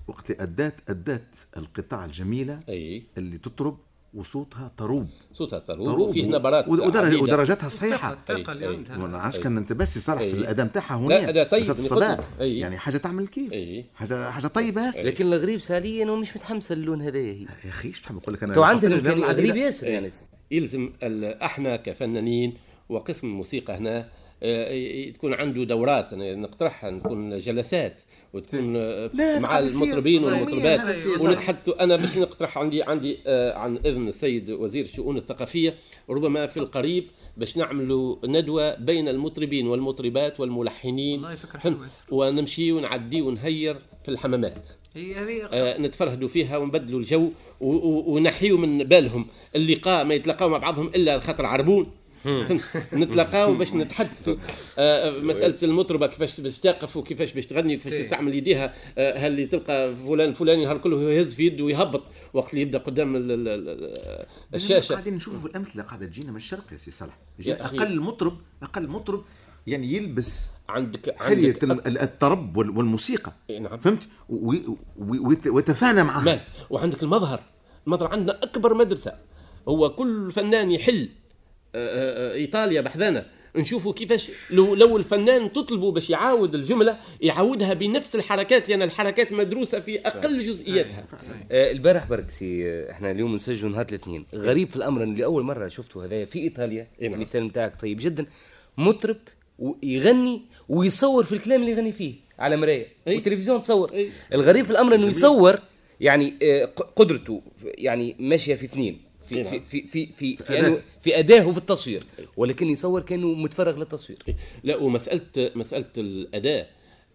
[0.08, 3.02] وقت ادات ادات القطاع الجميلة أي.
[3.18, 3.78] اللي تطرب
[4.14, 7.22] وصوتها طروب صوتها طروب طروب وفيه نبرات ودرج.
[7.22, 8.12] ودرجاتها صحيحة.
[8.12, 8.76] الطاقة اللي أي- أي.
[8.76, 10.30] عندها ما عادش كان انتبه سي صالح أي.
[10.30, 12.24] في الاداء نتاعها هنا لا، أداء طيب، الصداع.
[12.40, 12.58] أي.
[12.58, 13.84] يعني حاجة تعمل كيف؟ أي.
[13.94, 17.42] حاجة حاجة طيبة هسه لكن الغريب ساليا أنه مش متحمسه اللون هذايا هي.
[17.64, 19.86] يا أخي إيش تحب نقول لك؟ أنا تو عندنا خاطر الأجيال غريب العديدة- ياسر.
[19.86, 20.10] يعني
[20.50, 20.92] يلزم
[21.42, 22.54] إحنا كفنانين
[22.88, 24.08] وقسم الموسيقى هنا
[24.42, 26.12] آه، تكون عنده دورات.
[26.12, 28.02] أنا نقترحها نكون جلسات.
[28.32, 30.80] وتكون آه، لا، مع المطربين والمطربات.
[31.20, 35.74] ونتحدثوا أنا باش نقترح عندي عندي آه، عن إذن السيد وزير الشؤون الثقافية.
[36.10, 37.04] ربما في القريب
[37.36, 41.24] باش نعملوا ندوة بين المطربين والمطربات والملحنين.
[41.24, 42.02] والله ياسر.
[42.10, 44.68] ونمشي ونعدي ونهير في الحمامات.
[44.96, 49.26] هي آه، نتفرهدوا فيها ونبدلوا الجو ونحيوا من بالهم.
[49.56, 51.86] اللقاء ما يتلاقاو مع بعضهم إلا خاطر عربون؟
[52.92, 54.36] نتلاقاو باش نتحدثوا
[54.78, 59.46] آه، مسألة المطربة كيفاش باش تقف وكيفاش باش تغني وكيفاش تستعمل يديها آه، هل اللي
[59.46, 62.02] تلقى فلان فلان نهار كله يهز في يده ويهبط
[62.34, 64.92] وقت اللي يبدأ قدام ال- ال- ال- الشاشة.
[64.92, 67.18] قاعدين نشوفوا الامثله قاعدة تجينا من الشرق يا سي صالح.
[67.80, 69.24] أقل مطرب أقل مطرب
[69.66, 73.32] يعني يلبس عندك عندك ال- الطرب وال- والموسيقى.
[73.60, 73.78] نعم.
[73.78, 74.02] فهمت؟
[75.46, 76.24] ويتفانى معها
[76.70, 77.40] وعندك المظهر.
[77.86, 79.12] المظهر عندنا أكبر مدرسة.
[79.68, 81.08] هو كل فنان يحل.
[82.34, 83.26] إيطاليا بحذانا.
[83.56, 89.80] نشوفوا كيفاش لو لو الفنان تطلبوا باش يعاود الجملة يعاودها بنفس الحركات لأن الحركات مدروسة
[89.80, 91.04] في أقل جزئياتها.
[91.52, 94.26] آه، البارح بركسي آه، إحنا اليوم نسجل نهار الاثنين.
[94.34, 97.20] غريب في الأمر انه لأول مرة شفته هذايا في إيطاليا إيه نعم.
[97.20, 98.26] المثال نتاعك طيب جدا
[98.78, 99.16] مطرب
[99.58, 102.86] ويغني ويصور في الكلام اللي يغني فيه على مراية.
[103.08, 103.14] أي.
[103.14, 103.92] والتلفزيون تصور.
[103.92, 104.10] أي.
[104.32, 105.58] الغريب في الأمر إنه يصور
[106.00, 106.64] يعني آه،
[106.96, 109.05] قدرته يعني ماشية في اثنين.
[109.28, 109.64] في إيه في نعم.
[109.64, 112.02] في في في, في, أنه في أداة في التصوير.
[112.36, 114.18] ولكن يصور كأنه متفرغ للتصوير.
[114.64, 116.70] لا ومساله مسألة الاداء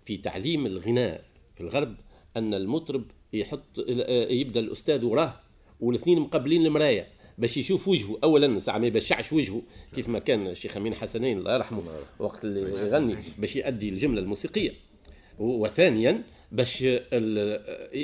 [0.05, 1.23] في تعليم الغناء
[1.55, 1.95] في الغرب
[2.37, 3.03] أن المطرب
[3.33, 5.39] يحط آه، يبدأ الأستاذ وراه
[5.79, 7.07] والاثنين مقابلين المراية
[7.37, 8.17] باش يشوف وجهه.
[8.23, 9.61] اولا ساعة ما يبشعش وجهه
[9.95, 11.83] كيف ما كان الشيخ أمين حسنين الله يرحمه
[12.19, 14.71] وقت اللي يغني باش يؤدي الجملة الموسيقية.
[15.39, 16.81] وثانيا باش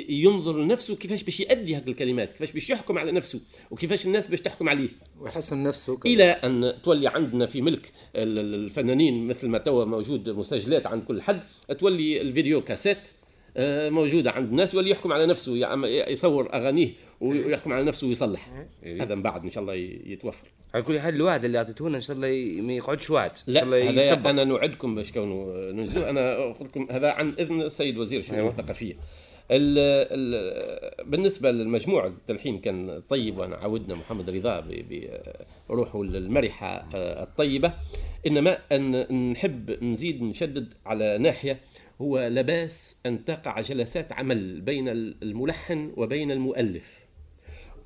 [0.08, 3.40] ينظر لنفسه كيفاش باش يؤدي هذه الكلمات كيفاش باش يحكم على نفسه
[3.70, 4.88] وكيفاش الناس باش تحكم عليه.
[5.20, 6.12] ويحسن نفسه كذا.
[6.12, 11.02] إلى أن تولي عندنا في ملك ال- ال- الفنانين مثل ما توا موجود مسجلات عند
[11.04, 11.40] كل حد
[11.78, 12.98] تولي الفيديو كاسيت
[13.56, 15.56] آه، موجودة عند الناس واللي يحكم على نفسه
[16.10, 16.90] يصور أغانيه
[17.20, 18.66] ويحكم على نفسه ويصلح.
[18.84, 19.74] هذا من بعد إن شاء الله
[20.06, 20.48] يتوفر.
[20.74, 23.30] على كل حال الوعد اللي اعطيته لنا إن شاء الله ما يقعدش وعد.
[23.46, 24.30] لا شاء الله هذا.
[24.30, 28.50] أنا نوعدكم باش كونوا ننجزوه أنا قلت لكم هذا عن إذن السيد وزير الشؤون أيوة.
[28.50, 28.94] الثقافيه
[29.50, 34.64] ال ال بالنسبة للمجموع التلحين كان طيب وأنا عودنا محمد رضا
[35.68, 37.72] بروحه المرحه آه، الطيبة.
[38.26, 41.60] إنما أن نحب نزيد نشدد على ناحية
[42.00, 46.98] هو لباس أن تقع جلسات عمل بين الملحن وبين المؤلف.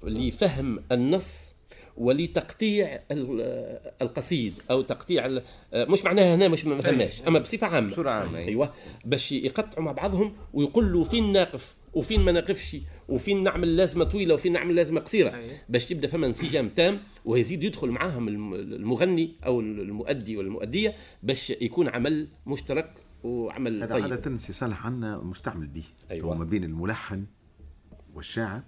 [0.03, 1.52] لفهم النص
[1.97, 5.41] ولتقطيع ال- القصيد أو تقطيع
[5.75, 8.49] مش معناها هنا مش ما فهمناش أما بصفة عامة بصورة عامة، أي.
[8.49, 8.73] أيوه
[9.05, 12.77] باش يقطعوا مع بعضهم ويقولوا فين ناقف وفين ما ناقفش
[13.09, 15.43] وفين نعمل لازمة طويلة وفين نعمل لازمة قصيرة.
[15.69, 21.89] باش تبدأ فما انسجام تام ويزيد يدخل معاهم الم- المغني أو المؤدي والمؤدية باش يكون
[21.89, 26.39] عمل مشترك وعمل هذا طيب عادة سي صالح عنا مستعمل به أيوة.
[26.39, 27.25] ما بين الملحن
[28.15, 28.61] والشاعر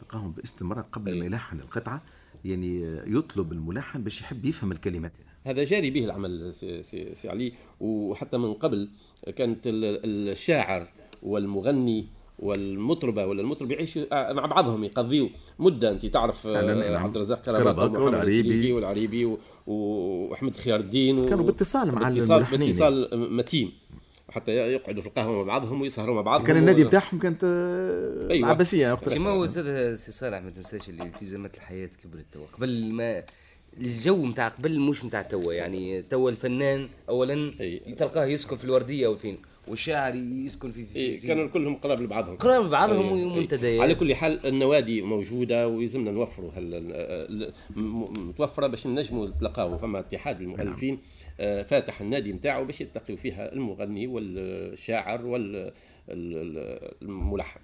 [0.00, 1.20] تلقاهم باستمرار قبل أيوة.
[1.20, 2.02] ما يلحن القطعة
[2.44, 5.12] يعني يطلب الملحن باش يحب يفهم الكلمات
[5.44, 8.88] هذا جاري به العمل سي, سي, سي علي وحتى من قبل
[9.36, 10.88] كانت ال- الشاعر
[11.22, 12.06] والمغني
[12.38, 15.28] والمطربة ولا المطرب يعيشوا مع بعضهم يقضيوا
[15.58, 17.02] مدة أنت تعرف آه، نعم.
[17.04, 18.72] عبد الرزاق كرباكة والعريبي.
[18.72, 19.36] والعريبي
[19.66, 22.44] وأحمد خيار الدين كانوا باتصال مع باتصال.
[22.58, 23.72] باتصال متين
[24.34, 28.46] حتى يقعدوا في القهوة مع بعضهم ويسهروا مع بعضهم كان النادي بتاعهم كانت أيوة.
[28.46, 29.14] العباسية وقتها.
[29.14, 33.22] كما هو زاد سي صالح ما تنساش اللي التزامات الحياة كبرت توا قبل ما
[33.80, 37.78] الجو نتاع قبل مش نتاع توا يعني توا الفنان اولا أي.
[37.98, 42.36] تلقاه يسكن في الوردية أو فين والشاعر يسكن في في, إيه، كانوا كلهم قراب لبعضهم
[42.36, 43.24] قراب بعضهم إيه، إيه.
[43.26, 46.50] ومنتديات على كل حال النوادي موجودة ويلزمنا نوفروا
[47.76, 50.98] م- متوفرة باش نجموا نتلاقاو فما اتحاد المؤلفين آه،
[51.38, 55.26] فاتح النادي نتاعو باش يلتقيوا فيها المغني والشاعر
[56.08, 57.60] والملحن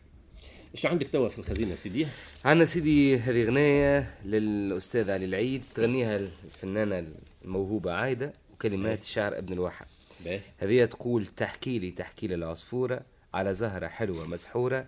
[0.75, 2.07] إيش عندك توا في الخزينة سيدي؟
[2.45, 7.07] عندنا سيدي هذه غناية للأستاذ علي العيد تغنيها الفنانة
[7.45, 9.87] الموهوبة عايدة وكلمات الشاعر ابن الواحة.
[10.25, 13.01] باهي هذه تقول تحكي لي تحكي لي العصفورة
[13.35, 14.87] على زهرة حلوة مسحورة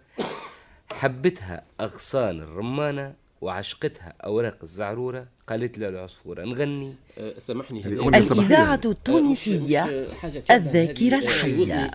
[0.92, 6.94] حبتها أغصان الرمانة وعشقتها أوراق الزعرورة قالت لي العصفورة نغني.
[7.18, 7.86] آه، سامحني.
[7.86, 10.06] الإذاعة آه، التونسية
[10.50, 11.90] الذاكرة الحية.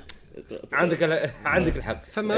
[0.71, 2.03] عندك عندك الحق.
[2.11, 2.35] فما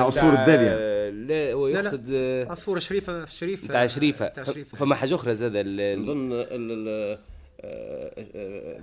[0.00, 1.08] عصفور بتاع- الدالية.
[1.10, 1.68] لا هو.
[1.68, 3.64] يقصد آه، عصفورة شريفة شريف
[4.32, 4.76] ف- شريفة.
[4.78, 5.56] فما حاجة أخرى زاد
[5.98, 6.46] نظن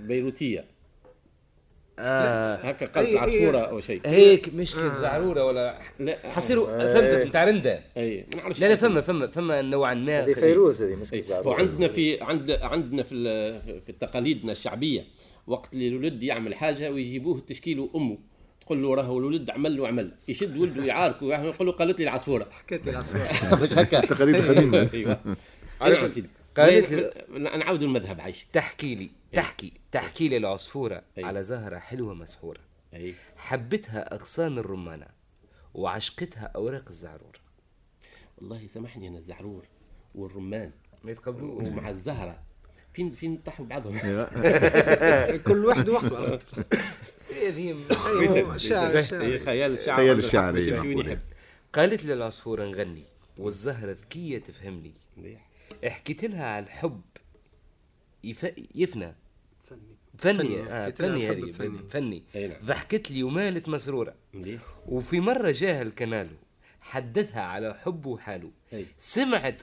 [0.06, 0.64] بيروتية.
[1.98, 2.56] آه.
[2.56, 4.00] هكا قلب العصفوره أي- أو شيء.
[4.06, 6.16] هيك مش كالزعرورة ولا لا.
[6.30, 10.32] حصيروا فهمت بتاع رندا أي ما نعرفش لا لا فما فما فما نوعا ما هذه
[10.32, 11.18] فيروز هذه مسك إي.
[11.18, 13.14] الزعرور وعندنا في عند عندنا في
[13.86, 15.04] في تقاليدنا الشعبية
[15.46, 18.18] وقت اللي الولد يعمل حاجة ويجيبوه تشكيله أمه
[18.60, 22.46] تقول له راهو الولد عمل له عمل يشد ولده يعاركه يقول له قالت لي العصفورة.
[22.50, 23.28] حكيت لي العصفورة.
[23.62, 24.00] مش هكا.
[24.00, 24.90] تقاليد قديمة.
[25.82, 26.08] أيوه.
[26.08, 26.28] سيدي.
[26.56, 28.46] قالت لا، نعاود المذهب عايش.
[28.52, 29.10] تحكي لي.
[29.36, 31.24] تحكي تحكي لي العصفورة أي.
[31.24, 32.60] على زهرة حلوة مسحورة.
[32.94, 35.06] اي حبتها أغصان الرمانة
[35.74, 37.40] وعشقتها أوراق الزعرور.
[38.38, 39.64] والله سامحني أنا الزعرور
[40.14, 40.70] والرمان.
[41.04, 41.68] ما يتقبلوش.
[41.68, 42.42] ومع الزهرة.
[42.94, 43.98] فين فين طاحوا بعضهم؟
[45.46, 45.88] كل واحد
[48.56, 49.38] شاعر هي شاعر.
[49.38, 50.18] خيال الشعر خيال
[50.68, 51.18] يحب
[51.72, 53.04] قالت لي العصفورة نغني
[53.38, 54.94] والزهرة ذكية تفهمني.
[55.16, 55.48] مليح.
[55.84, 57.00] حكيت لها على الحب
[58.24, 58.46] يف...
[58.74, 59.14] يفنى.
[60.18, 60.46] فني فني.
[60.46, 60.70] فني.
[60.70, 61.78] آه فني هذه الفني.
[61.90, 62.22] فني.
[62.36, 62.56] أي نعم.
[62.64, 64.14] ضحكت لي ومالت مسرورة.
[64.34, 66.36] مليح وفي مرة جاه الكنالو
[66.80, 68.50] حدثها على حبه وحاله.
[68.98, 69.62] سمعت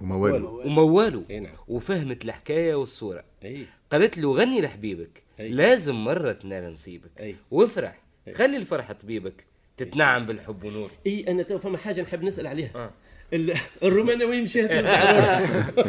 [0.00, 1.24] وموال ومواله.
[1.30, 1.54] أي نعم.
[1.68, 3.24] وفهمت الحكاية والصورة.
[3.44, 3.66] أي.
[3.92, 5.22] قالت له غني لحبيبك.
[5.40, 5.48] أي.
[5.48, 7.20] لازم مرة تنال نصيبك.
[7.20, 7.36] أي.
[7.50, 8.02] وافرح.
[8.28, 8.34] أي.
[8.34, 9.46] خلي الفرحة طبيبك.
[9.76, 10.90] تتنعم بالحب ونور.
[11.06, 12.70] أي أنا تو فما حاجة نحب نسأل عليها.
[12.74, 12.92] آه.
[13.32, 15.86] ال- الرومانه وين مشات الزعرور؟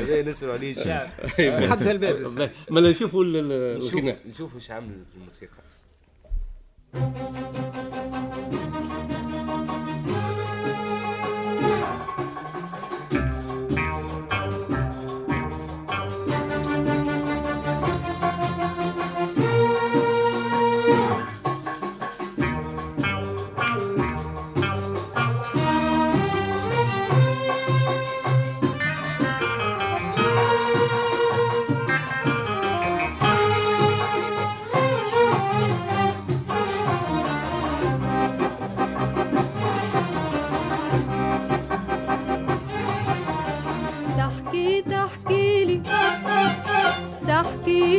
[0.00, 1.08] هذا نسأل عليه الشعر
[1.70, 5.64] حد الباب ما نشوفوا ال- ال- نشوف الغناء نشوف إيش عمل في الموسيقى.
[47.84, 47.98] تحكي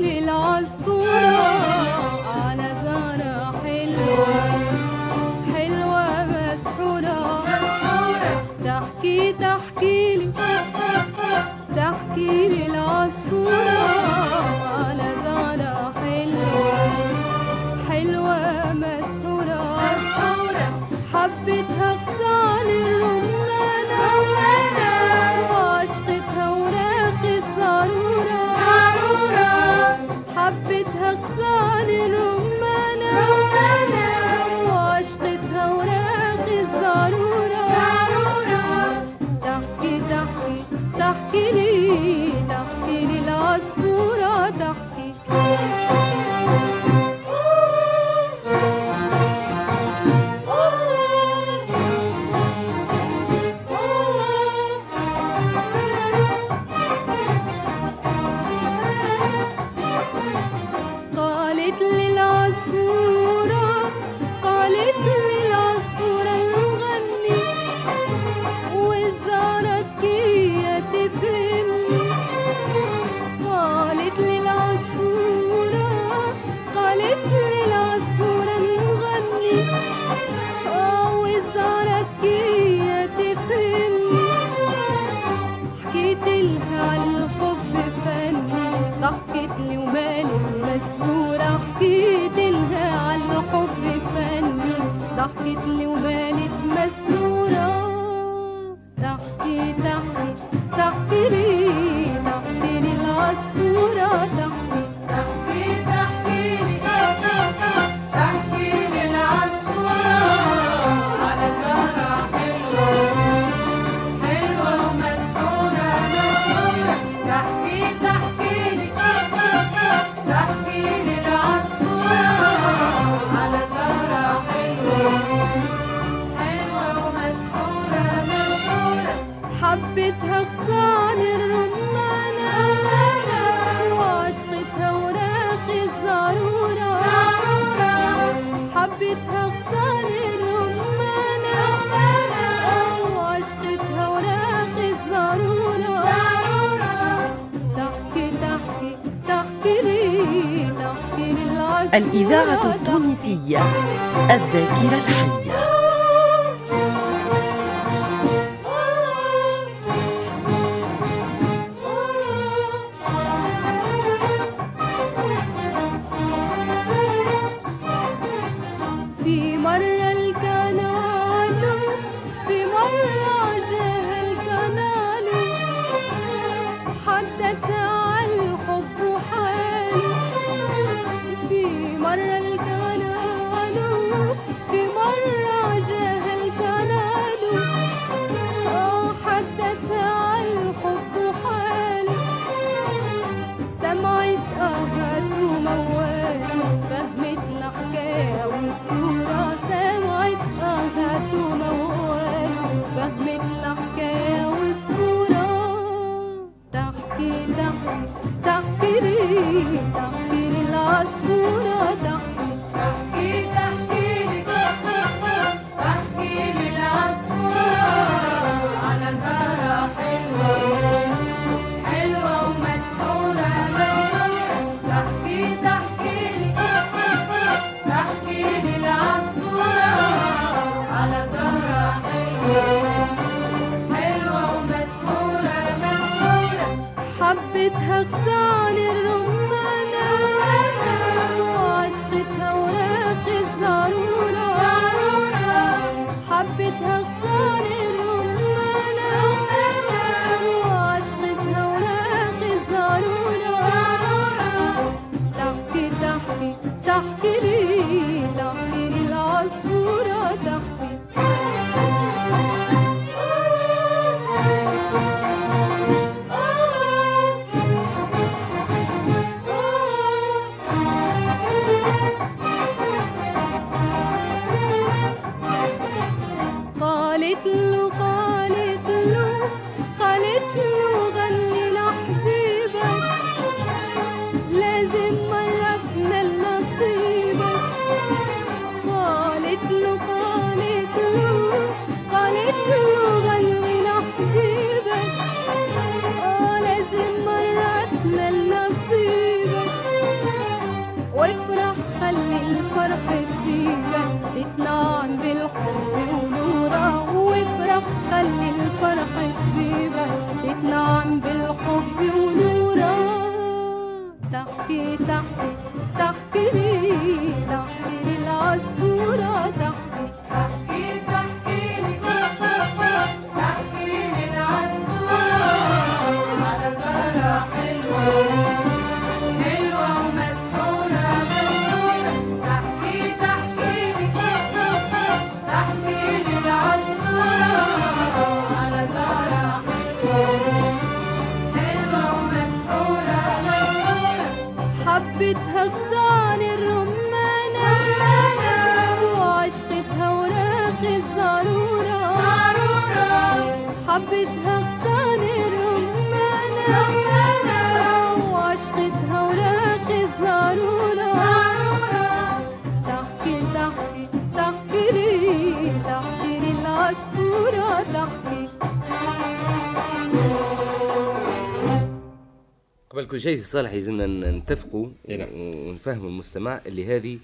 [373.26, 375.30] شيء صالح يلزمنا نتفقوا إي نعم.
[375.34, 377.18] ونفهموا المستمع اللي هذه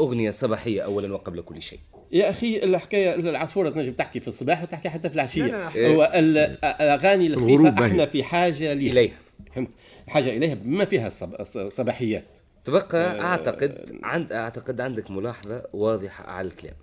[0.00, 1.78] أغنية صباحية أولا وقبل كل شيء.
[2.12, 5.42] يا أخي الحكاية العصفوره تنجم تحكي في الصباح وتحكي حتى في العشية.
[5.42, 5.88] لا، لا.
[5.88, 7.86] هو ال- الأغاني الخفيفة.
[7.86, 8.92] إحنا في حاجة ليها.
[8.92, 9.16] إليها.
[9.54, 9.68] فهمت؟
[10.08, 12.24] حاجة إليها بما فيها الصب- صباحيات
[12.64, 16.74] تبقى آه، أعتقد عند أعتقد عندك ملاحظة واضحة على الكلام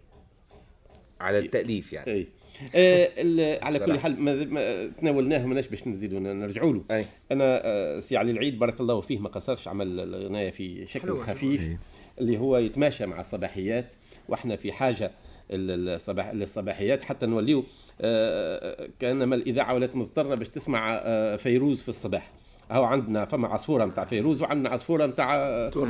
[1.19, 2.11] على التأليف يعني.
[2.11, 2.27] اي
[2.75, 3.99] آه، ال- على كل.
[3.99, 7.05] حال ما ما تناولناه ماناش باش نزيدوا نرجعوا له.
[7.31, 11.19] أنا آه، سي علي العيد بارك الله فيه ما قصرش عمل الغناية في شكل حلوة،
[11.19, 11.77] خفيف حلوة.
[12.21, 13.85] اللي هو يتماشى مع الصباحيات
[14.29, 15.11] وإحنا في حاجة
[15.51, 17.63] ال- الصباح للصباحيات حتى نوليو
[18.01, 22.31] آه، كأنما الإذاعة ولات مضطرة باش تسمع آه، فيروز في الصباح.
[22.71, 25.27] هو عندنا فما عصفورة نتاع فيروز وعندنا عصفورة نتاع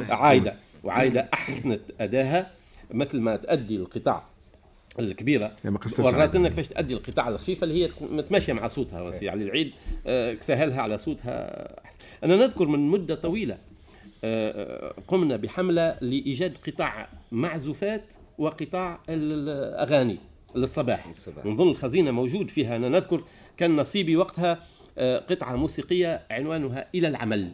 [0.09, 0.53] عايدة.
[0.83, 2.51] وعايدة أحسنت أداها
[2.91, 4.23] مثل ما تأدي القطع.
[4.99, 5.55] الكبيرة.
[6.05, 6.35] يعني ورات.
[6.35, 9.71] إنك كيفاش تأدي القطاع الخفيفة اللي هي متماشية مع صوتها وسي علي العيد
[10.07, 11.35] آه، سهلها على صوتها.
[12.23, 13.57] أنا نذكر من مدة طويلة
[14.23, 20.17] آه، قمنا بحملة لإيجاد قطاع معزوفات وقطاع ال- الأغاني
[20.55, 21.07] للصباح.
[21.55, 23.23] ضمن الخزينة موجود فيها أنا نذكر
[23.57, 24.63] كان نصيبي وقتها
[24.97, 27.51] آه، قطعة موسيقية عنوانها إلى العمل.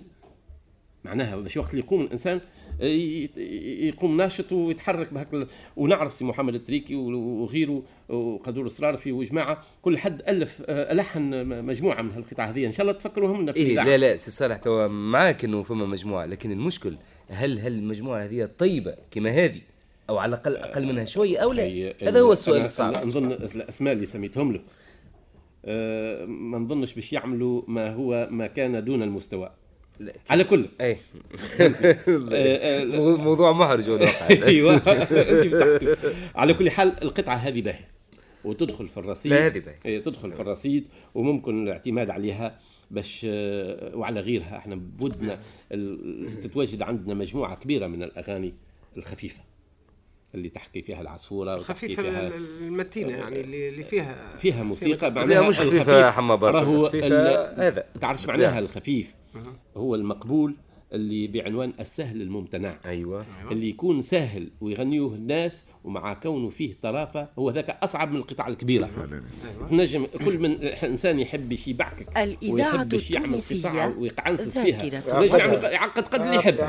[1.06, 2.42] معناها باش وقت اللي يقوم الإنسان آه،
[2.82, 9.64] يقوم ناشط ويتحرك بهاك ونعرف سي محمد التريكي وغيره وقدور الصرارفي وجماعة.
[9.82, 12.66] كل حد ألف آه، ألحن مجموعة من هالقطع هذه.
[12.66, 13.76] إن شاء الله تفكروا هم في إيه.
[13.76, 16.26] لا لا سي صالح توا معاك إنه فما مجموعة.
[16.26, 16.98] لكن المشكل
[17.30, 19.62] هل هل المجموعه هذه طيبة كما هذه؟
[20.10, 23.06] أو على الأقل أقل منها شوية أو لا؟ هذا هو السؤال الصعب.
[23.06, 24.62] نظن الأسماء اللي سميتهم لك
[25.66, 29.52] آه، ما نظنش باش يعملوا ما هو ما كان دون المستوى.
[30.30, 30.92] على كل اي
[31.60, 31.70] آه،
[32.32, 33.90] آه، مو- موضوع محرج
[34.44, 34.82] أيوه.
[36.36, 37.88] على كل حال القطعة هذه باهية.
[38.44, 39.32] وتدخل في الرصيد.
[39.34, 39.80] لا، هذه باهية.
[39.86, 40.86] إيه، تدخل في الرصيد
[41.16, 42.60] وممكن الاعتماد عليها
[42.92, 44.58] باش آه، وعلى غيرها.
[44.58, 45.40] إحنا بودنا
[46.44, 48.54] تتواجد عندنا مجموعة كبيرة من الأغاني
[48.98, 49.42] الخفيفة
[50.36, 55.42] اللي تحكي فيها العصفورة خفيفة فيها ال- المتينة يعني اللي اللي فيها فيها موسيقى فيها
[55.50, 57.86] مش خفيفة يا حما بارك راهو هذا.
[58.02, 58.48] تعرف بالطبيعة.
[58.48, 59.14] معناها الخفيف؟
[59.78, 60.56] هو المقبول
[60.94, 62.78] اللي بعنوان السهل الممتنع.
[62.86, 63.26] أيوه.
[63.52, 68.86] اللي يكون سهل ويغنيوه الناس ومع كونه فيه طرافة هو ذاك أصعب من القطع الكبيرة.
[68.86, 69.24] فعلا
[69.72, 75.70] نجم كل من إنسان يحب باش يبعكك الإذاعة ويحب باش يعمل التونسية قطعه ويقعنصص فيها
[75.72, 76.60] يعقد قد اللي يحب.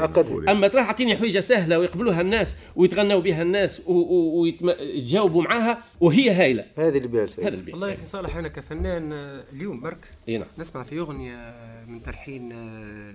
[0.48, 6.64] أما تروح تعطيني حويجة سهلة ويقبلوها الناس ويتغنوا بها الناس ويتجاوبوا معاها وهي هايلة.
[6.76, 10.38] هذه اللي بها هذا اللي والله يا سي صالح أنا كفنان آه، اليوم برك إي
[10.38, 10.48] نعم.
[10.58, 11.54] نسمع في أغنية
[11.88, 13.14] من تلحين آه،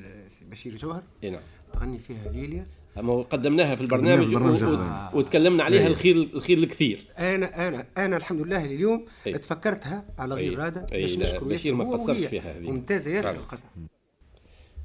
[0.52, 1.04] بشير جوهر.
[1.24, 1.42] إي نعم.
[1.74, 2.66] تغني فيها ليليا.
[3.00, 5.88] أما قدمناها في البرنامج و- البرنامج و- وتكلمنا عليها إيه.
[5.88, 9.34] الخير الخير الكثير أنا أنا أنا الحمد لله اليوم أي.
[9.38, 10.56] تفكرتها على غير أي.
[10.56, 12.18] رادة أي، باش نشكر ياسر ما قصرش.
[12.18, 12.72] فيها هذه.
[12.72, 13.38] ممتازة ياسر.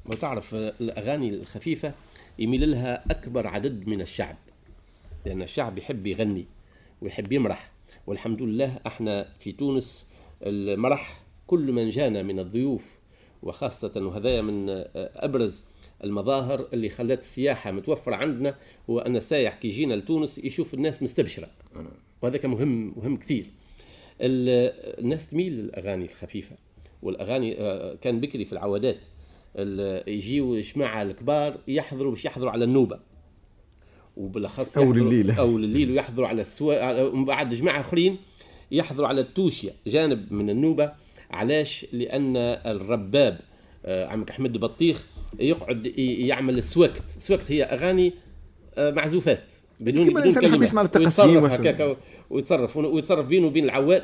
[0.07, 1.93] ما تعرف الأغاني الخفيفة
[2.39, 4.37] يميل لها أكبر عدد من الشعب
[5.27, 6.47] لأن الشعب يحب يغني
[7.03, 7.71] ويحب يمرح
[8.07, 10.07] والحمد لله إحنا في تونس
[10.43, 12.99] المرح كل من جانا من الضيوف
[13.43, 15.65] وخاصة وهذا من أبرز
[16.05, 18.55] المظاهر اللي خلت السياحة متوفرة عندنا
[18.90, 21.48] هو أن السائح كي يجينا لتونس يشوف الناس مستبشرة.
[22.22, 23.46] وهذا كان مهم مهم كثير.
[24.20, 26.57] ال- الناس تميل للأغاني الخفيفة
[27.03, 28.96] والأغاني آه، كان بكري في العوادات
[29.57, 32.98] ال- يجيوا جماعة الكبار يحضروا باش يحضروا على النوبة.
[34.16, 35.30] وبالأخص يحضروا- الليل.
[35.30, 38.16] اول الليل ويحضروا على السوا ومن بعد جماعة آخرين
[38.70, 40.92] يحضروا على التوشية جانب من النوبة.
[41.30, 43.40] علاش؟ لأن الرباب
[43.84, 45.07] آه، عمك أحمد بطيخ
[45.41, 48.12] يقعد يعمل السوكت السوكت هي أغاني
[48.76, 49.45] آه، معزوفات
[49.80, 50.64] بدون بدون كلمة.
[50.64, 50.83] يسمع
[51.43, 51.70] ويسمع.
[51.70, 51.97] هكاك
[52.30, 54.03] ويتصرف ويتصرف بينه وبين العواد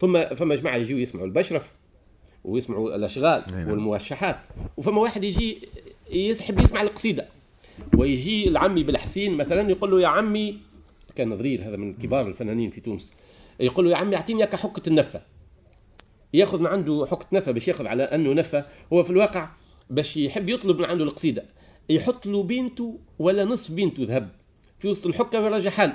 [0.00, 1.72] ثم فما جماعة يجوا يسمعوا البشرف
[2.44, 3.70] ويسمعوا الأشغال نعم.
[3.70, 4.40] والموشحات.
[4.76, 5.58] وفما واحد يجي
[6.10, 7.26] يحب يسمع القصيدة.
[7.96, 10.58] ويجي العمي بالحسين مثلا يقول له يا عمي
[11.16, 13.12] كان نظرير هذا من كبار الفنانين في تونس
[13.60, 15.20] يقول له يا عمي أعطيني حكة النفة.
[16.34, 18.64] يأخذ من عنده حكة نفة باش يأخذ على أنه نفة.
[18.92, 19.48] هو في الواقع
[19.90, 21.44] باش يحب يطلب من عنده القصيدة.
[21.90, 24.28] يحط له بنته ولا نصف بنته ذهب.
[24.78, 25.92] في وسط الحكة ويراجع حال.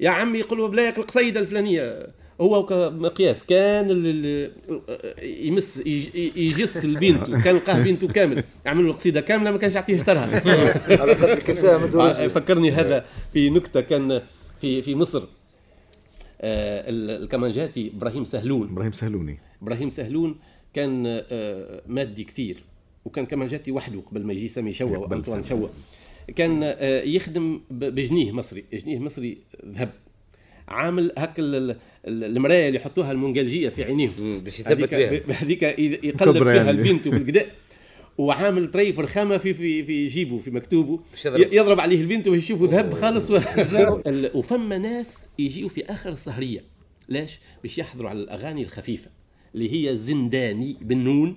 [0.00, 2.06] يا عمي يقول له بلاك القصيدة الفلانية.
[2.40, 3.90] هو كمقياس كان
[5.22, 5.76] يمس
[6.36, 7.24] يجس البنت.
[7.44, 8.44] كان لقاه بنته كامل.
[8.66, 10.26] يعمل له القصيده كاملة ما كانش يعطيه اشترها
[12.24, 13.80] آه، فكرني هذا في نكتة.
[13.80, 14.22] كان
[14.60, 15.22] في في مصر.
[16.40, 18.68] آه، ال- الكمانجاتي إبراهيم سهلون.
[18.68, 19.38] إبراهيم سهلوني.
[19.62, 20.36] إبراهيم سهلون
[20.74, 22.64] كان آه، مادي كثير.
[23.04, 25.44] وكان كمانجاتي وحده قبل ما يجي سامي شوا وأنطوان.
[25.44, 25.68] شوا
[26.36, 29.90] كان آه، يخدم بجنيه مصري جنيه مصري ذهب.
[30.68, 31.76] عامل هك ال- ال-
[32.06, 34.40] ال- المراية اللي يحطوها المنجلجيه في عينيهم.
[34.40, 35.20] باش يثبت بها.
[35.42, 36.70] هذيك يقلب فيها يعني.
[36.70, 37.46] البنت بالقداء
[38.18, 41.00] وعامل طريف رخامه في في في جيبه في مكتوبه.
[41.24, 41.80] يضرب.
[41.80, 43.30] عليه البنت ويشوفه ذهب خالص.
[44.38, 46.64] وفما ناس يجيوا في آخر السهرية.
[47.08, 49.10] ليش؟ باش يحضروا على الأغاني الخفيفة
[49.54, 51.36] اللي هي زنداني بالنون.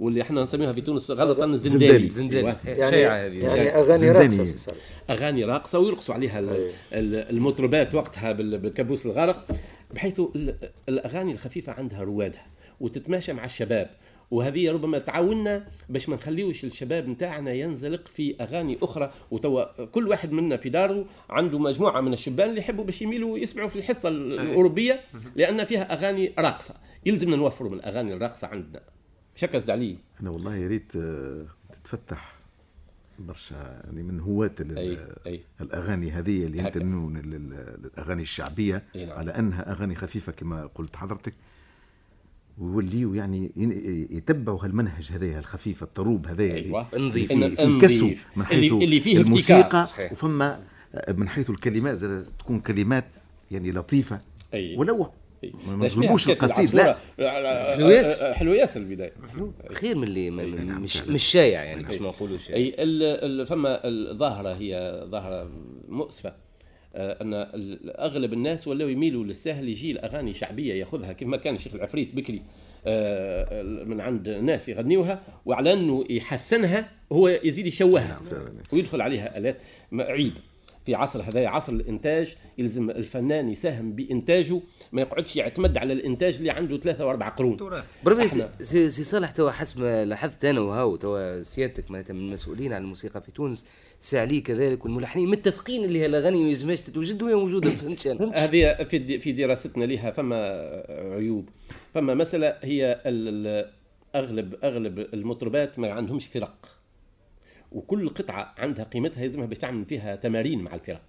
[0.00, 2.38] واللي إحنا نسميها في تونس غلطا الزنداني زنداني.
[2.38, 2.56] أيوة.
[2.66, 3.44] يعني شائعه هذه.
[3.56, 4.36] يعني أغاني زنداني.
[4.36, 4.72] راقصه.
[5.10, 6.70] أغاني راقصه ويرقصوا عليها ال- أي.
[6.92, 9.46] ال- المطربات وقتها بال- بالكابوس الغارق
[9.94, 10.56] بحيث ال-
[10.88, 12.46] الأغاني الخفيفة عندها روادها
[12.80, 13.90] وتتماشى مع الشباب.
[14.30, 19.12] وهذه ربما تعاوننا باش ما نخليوش الشباب نتاعنا ينزلق في أغاني أخرى.
[19.30, 23.68] وتوا كل واحد منا في داره عنده مجموعة من الشبان اللي يحبوا باش يميلوا يسمعوا
[23.68, 25.00] في الحصة ال- الأوروبية
[25.36, 26.74] لأن فيها أغاني راقصه
[27.06, 28.80] يلزمنا نوفروا من الأغاني الراقصه عندنا.
[29.36, 31.46] شكا علي أنا والله يا ريت آه،
[31.84, 32.36] تتفتح
[33.18, 36.58] برشا يعني من هواة أي أي الأغاني هذه اللي.
[36.58, 39.18] ينتمون لل- للاغاني الشعبية أي نعم.
[39.18, 41.32] على أنها أغاني خفيفة كما قلت حضرتك
[42.58, 43.50] ويوليوا يعني
[44.10, 46.86] يتبعوا هالمنهج هذايا الخفيف الطروب هذايا أيوة.
[46.98, 47.32] نظيف.
[47.32, 48.26] نظيف.
[48.36, 49.86] من حيث اللي فيه الموسيقى.
[50.12, 50.60] وفما
[51.08, 52.04] من حيث الكلمات
[52.38, 53.16] تكون كلمات
[53.50, 54.20] يعني لطيفة
[54.54, 55.10] أي ولو.
[55.42, 56.74] ما نظلموش حكاية القصيد،.
[56.74, 56.96] لا.
[57.20, 58.20] آه، حلو ياسر.
[58.20, 59.12] آه، آه، حلو ياسر البداية
[59.72, 61.02] خير من اللي نعم، مش.
[61.02, 62.78] مش شايع يعني باش ما نقولوش يعني.
[62.78, 65.50] إي فما الظاهرة هي ظاهرة
[65.88, 66.34] مؤسفة
[66.96, 67.34] أن
[67.98, 72.42] أغلب الناس ولاو يميلوا للسهل يجي الاغاني شعبية ياخذها كما كان الشيخ العفريت بكري
[73.84, 78.20] من عند ناس يغنيوها وعلى أنه يحسنها هو يزيد يشوهها
[78.72, 79.58] ويدخل عليها آلات
[79.92, 80.32] عيب
[80.86, 84.60] في عصر هذا عصر الإنتاج يلزم الفنان يساهم بإنتاجه
[84.92, 87.56] ما يقعدش يعتمد على الإنتاج اللي عنده ثلاثة واربع قرون.
[87.56, 87.84] تراث.
[88.04, 88.48] بربي سي,
[88.90, 93.22] سي, صالح توا حسب ما لاحظت أنا وهاو توا سيادتك معناتها من المسؤولين عن الموسيقى
[93.22, 93.66] في تونس
[94.00, 98.06] سي علي كذلك والملحنين متفقين اللي هي الاغاني ما يلزمهاش تتوجد وهي موجوده ما فهمتش
[98.06, 100.36] أنا؟ هذه في في دراستنا لها فما
[100.88, 101.48] عيوب.
[101.94, 103.00] فما مسألة هي
[104.14, 106.75] أغلب أغلب المطربات ما عندهمش فرق.
[107.76, 111.00] وكل قطعة عندها قيمتها يلزمها باش تعمل فيها تمارين مع الفرق.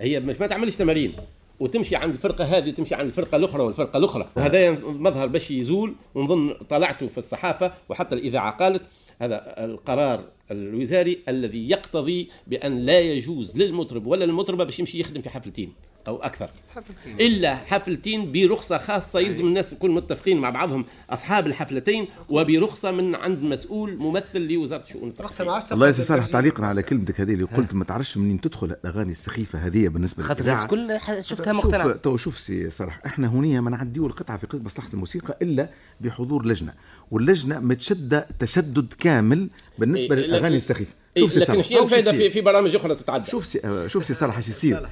[0.00, 1.12] هي مش ما تعملش تمارين
[1.60, 4.28] وتمشي عند الفرقة هذه تمشي عند الفرقة الأخرى والفرقة الأخرى.
[4.36, 8.82] وهذا مظهر باش يزول ونظن طلعته في الصحافة وحتى الإذاعة قالت
[9.18, 15.30] هذا القرار الوزاري الذي يقتضي بأن لا يجوز للمطرب ولا للمطربة باش يمشي يخدم في
[15.30, 15.72] حفلتين.
[16.08, 16.50] أو أكثر.
[16.74, 19.20] حفلتين إلا حفلتين برخصة خاصة.
[19.20, 25.50] يلزم الناس يكونوا متفقين مع بعضهم أصحاب الحفلتين وبرخصة من عند مسؤول ممثل لوزارة الثقافيه
[25.50, 26.26] عادش والله يا صالح.
[26.26, 30.40] تعليقا على كلمتك هذه اللي قلت ما تعرفش منين تدخل الأغاني السخيفة هذه بالنسبة خاطر
[30.40, 30.66] الناس.
[30.66, 31.92] كل شفتها شوف مقتنعة.
[31.92, 35.68] تو شوف سي صلاح إحنا هنا ما نعديو القطعة في مصلحة الموسيقى إلا
[36.00, 36.72] بحضور لجنة
[37.10, 39.48] واللجنة متشده تشدد كامل
[39.78, 40.92] بالنسبة إيه، للأغاني لكن- السخيفة.
[41.16, 41.66] إيه شوف سي لكن صالح.
[41.72, 43.30] أو شو الفائده؟ في, في برامج أخرى تتعدى.
[43.30, 44.86] شوف سي آه، شوف سي صالح إيش يصير يص-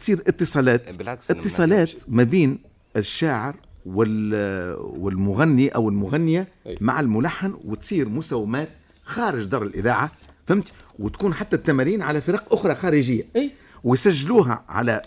[0.00, 1.02] تصير اتصالات
[1.34, 1.90] ما اتصالات.
[2.08, 2.58] ما بين
[2.96, 3.54] الشاعر
[3.86, 4.34] وال
[4.78, 6.76] والمغني أو المغنية أي.
[6.80, 8.68] مع الملحن وتصير مساومات
[9.04, 10.12] خارج دار الإذاعة
[10.46, 10.64] فهمت
[10.98, 13.50] وتكون حتى التمارين على فرق أخرى خارجية أي
[13.84, 15.02] ويسجلوها على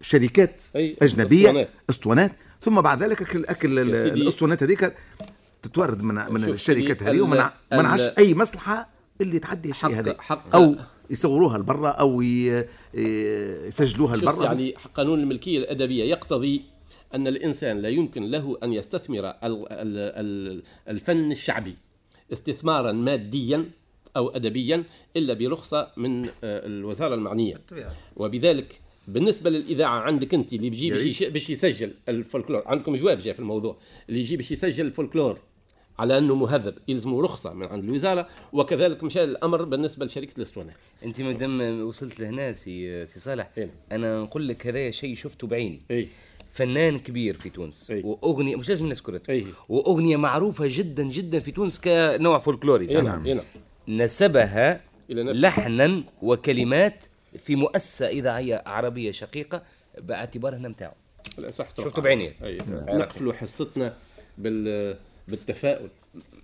[0.00, 1.68] شركات أي، أجنبية أسطوانات.
[1.90, 2.32] أسطوانات
[2.62, 3.78] ثم بعد ذلك اكل.
[3.80, 4.92] الأسطوانات هذيك
[5.62, 8.88] تتورد من من الشركات هذه وما ال- نع- ما نعرفش ال- أي مصلحة
[9.20, 10.16] اللي تعدي الشيء هذا
[10.54, 10.76] أو
[11.10, 12.64] يصوروها لبرا أو ي-
[12.96, 14.44] يسجلوها شوف لبرا.
[14.44, 16.62] يعني قانون الملكية الأدبية يقتضي
[17.14, 21.74] أن الإنسان لا يمكن له أن يستثمر ال- ال- ال- الفن الشعبي
[22.32, 23.64] استثمارا ماديا
[24.16, 24.84] أو ادبيا
[25.16, 27.54] إلا برخصة من آه، الوزارة المعنية.
[27.54, 27.96] بالطبيعة.
[28.16, 30.90] وبذلك بالنسبة للإذاعة عندك أنت اللي بيجي
[31.30, 32.62] باش يسجل الفولكلور.
[32.66, 33.76] عندكم جواب جاء في الموضوع.
[34.08, 35.38] اللي يجي باش يسجل الفولكلور.
[35.98, 40.74] على أنه مهذب يلزمه رخصة من عند الوزارة وكذلك مشى الأمر بالنسبة لشركة الاسطوانات
[41.04, 43.70] أنت مادام وصلت لهنا سي سي صالح إيه.
[43.92, 46.08] أنا نقول لك هذا شيء شفته بعيني اي
[46.52, 48.02] فنان كبير في تونس أي.
[48.04, 49.46] وأغنية مش لازم نذكرها أي.
[49.68, 53.44] وأغنية معروفة جدا جدا في تونس كنوع فولكلوري صح؟ نعم نعم
[53.88, 54.80] نسبها
[55.10, 55.40] إلى نفسه.
[55.40, 57.04] لحنا وكلمات
[57.38, 59.62] في مؤسسة اذاعيه عربية شقيقة
[59.98, 60.92] باعتبارها نتاعو
[61.50, 62.02] شفته.
[62.02, 62.32] بعيني.
[62.42, 63.96] اي نقفلوا حصتنا
[64.38, 64.96] بال
[65.28, 65.88] بالتفاؤل.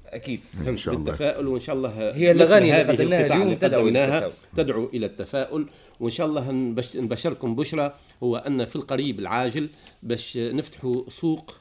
[0.07, 0.41] أكيد.
[0.45, 1.05] فهمت شاء الله.
[1.05, 4.33] بالتفاؤل وإن شاء الله هي الأغاني اللي قدمناها اليوم تدعو التفاؤل.
[4.57, 5.67] تدعو إلى التفاؤل.
[6.01, 9.69] وإن شاء الله نبش نبشركم بشرى هو أن في القريب العاجل
[10.03, 11.57] باش نفتحوا سوق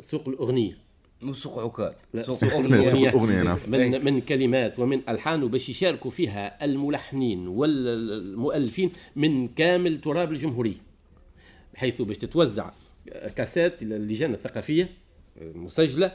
[0.00, 0.78] سوق الأغنية.
[1.22, 3.42] مو سوق عكاظ سوق أغنية.
[3.42, 3.58] نعم.
[3.66, 10.82] من من كلمات ومن ألحان وباش يشاركوا فيها الملحنين والمؤلفين من كامل تراب الجمهورية.
[11.74, 12.70] بحيث باش تتوزع
[13.36, 15.01] كاسات إلى اللجان الثقافية.
[15.40, 16.12] مسجله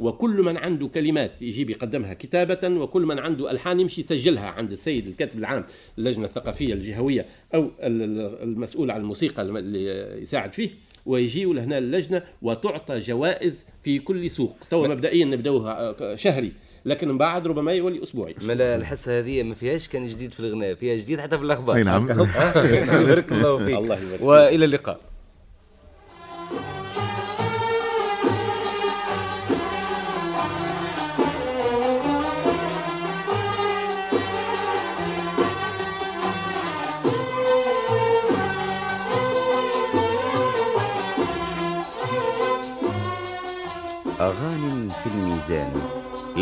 [0.00, 5.06] وكل من عنده كلمات يجيب يقدمها كتابة وكل من عنده ألحان يمشي يسجلها عند السيد
[5.06, 5.64] الكاتب العام
[5.98, 7.70] اللجنة الثقافية الجهوية أو ال-
[8.02, 9.84] ال- المسؤول عن الموسيقى الم- اللي
[10.22, 10.70] يساعد فيه
[11.06, 16.52] ويجيوا لهنا اللجنة وتعطى جوائز في كل سوق تو مبدئيا نبدأوها شهري
[16.84, 18.34] لكن من بعد ربما يولي أسبوعي.
[18.42, 21.82] ملا الحصه هذه ما فيهاش كان جديد في الغناء فيها جديد حتى في الاخبار اي
[21.82, 22.06] نعم.
[23.06, 23.76] بارك الله فيك.
[23.78, 24.22] الله يبارك فيك.
[24.22, 25.00] وإلى اللقاء.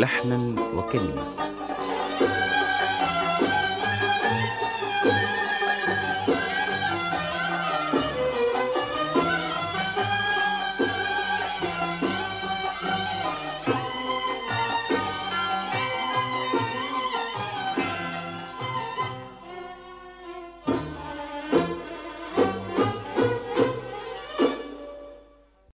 [0.01, 1.48] لحنا وكلمة.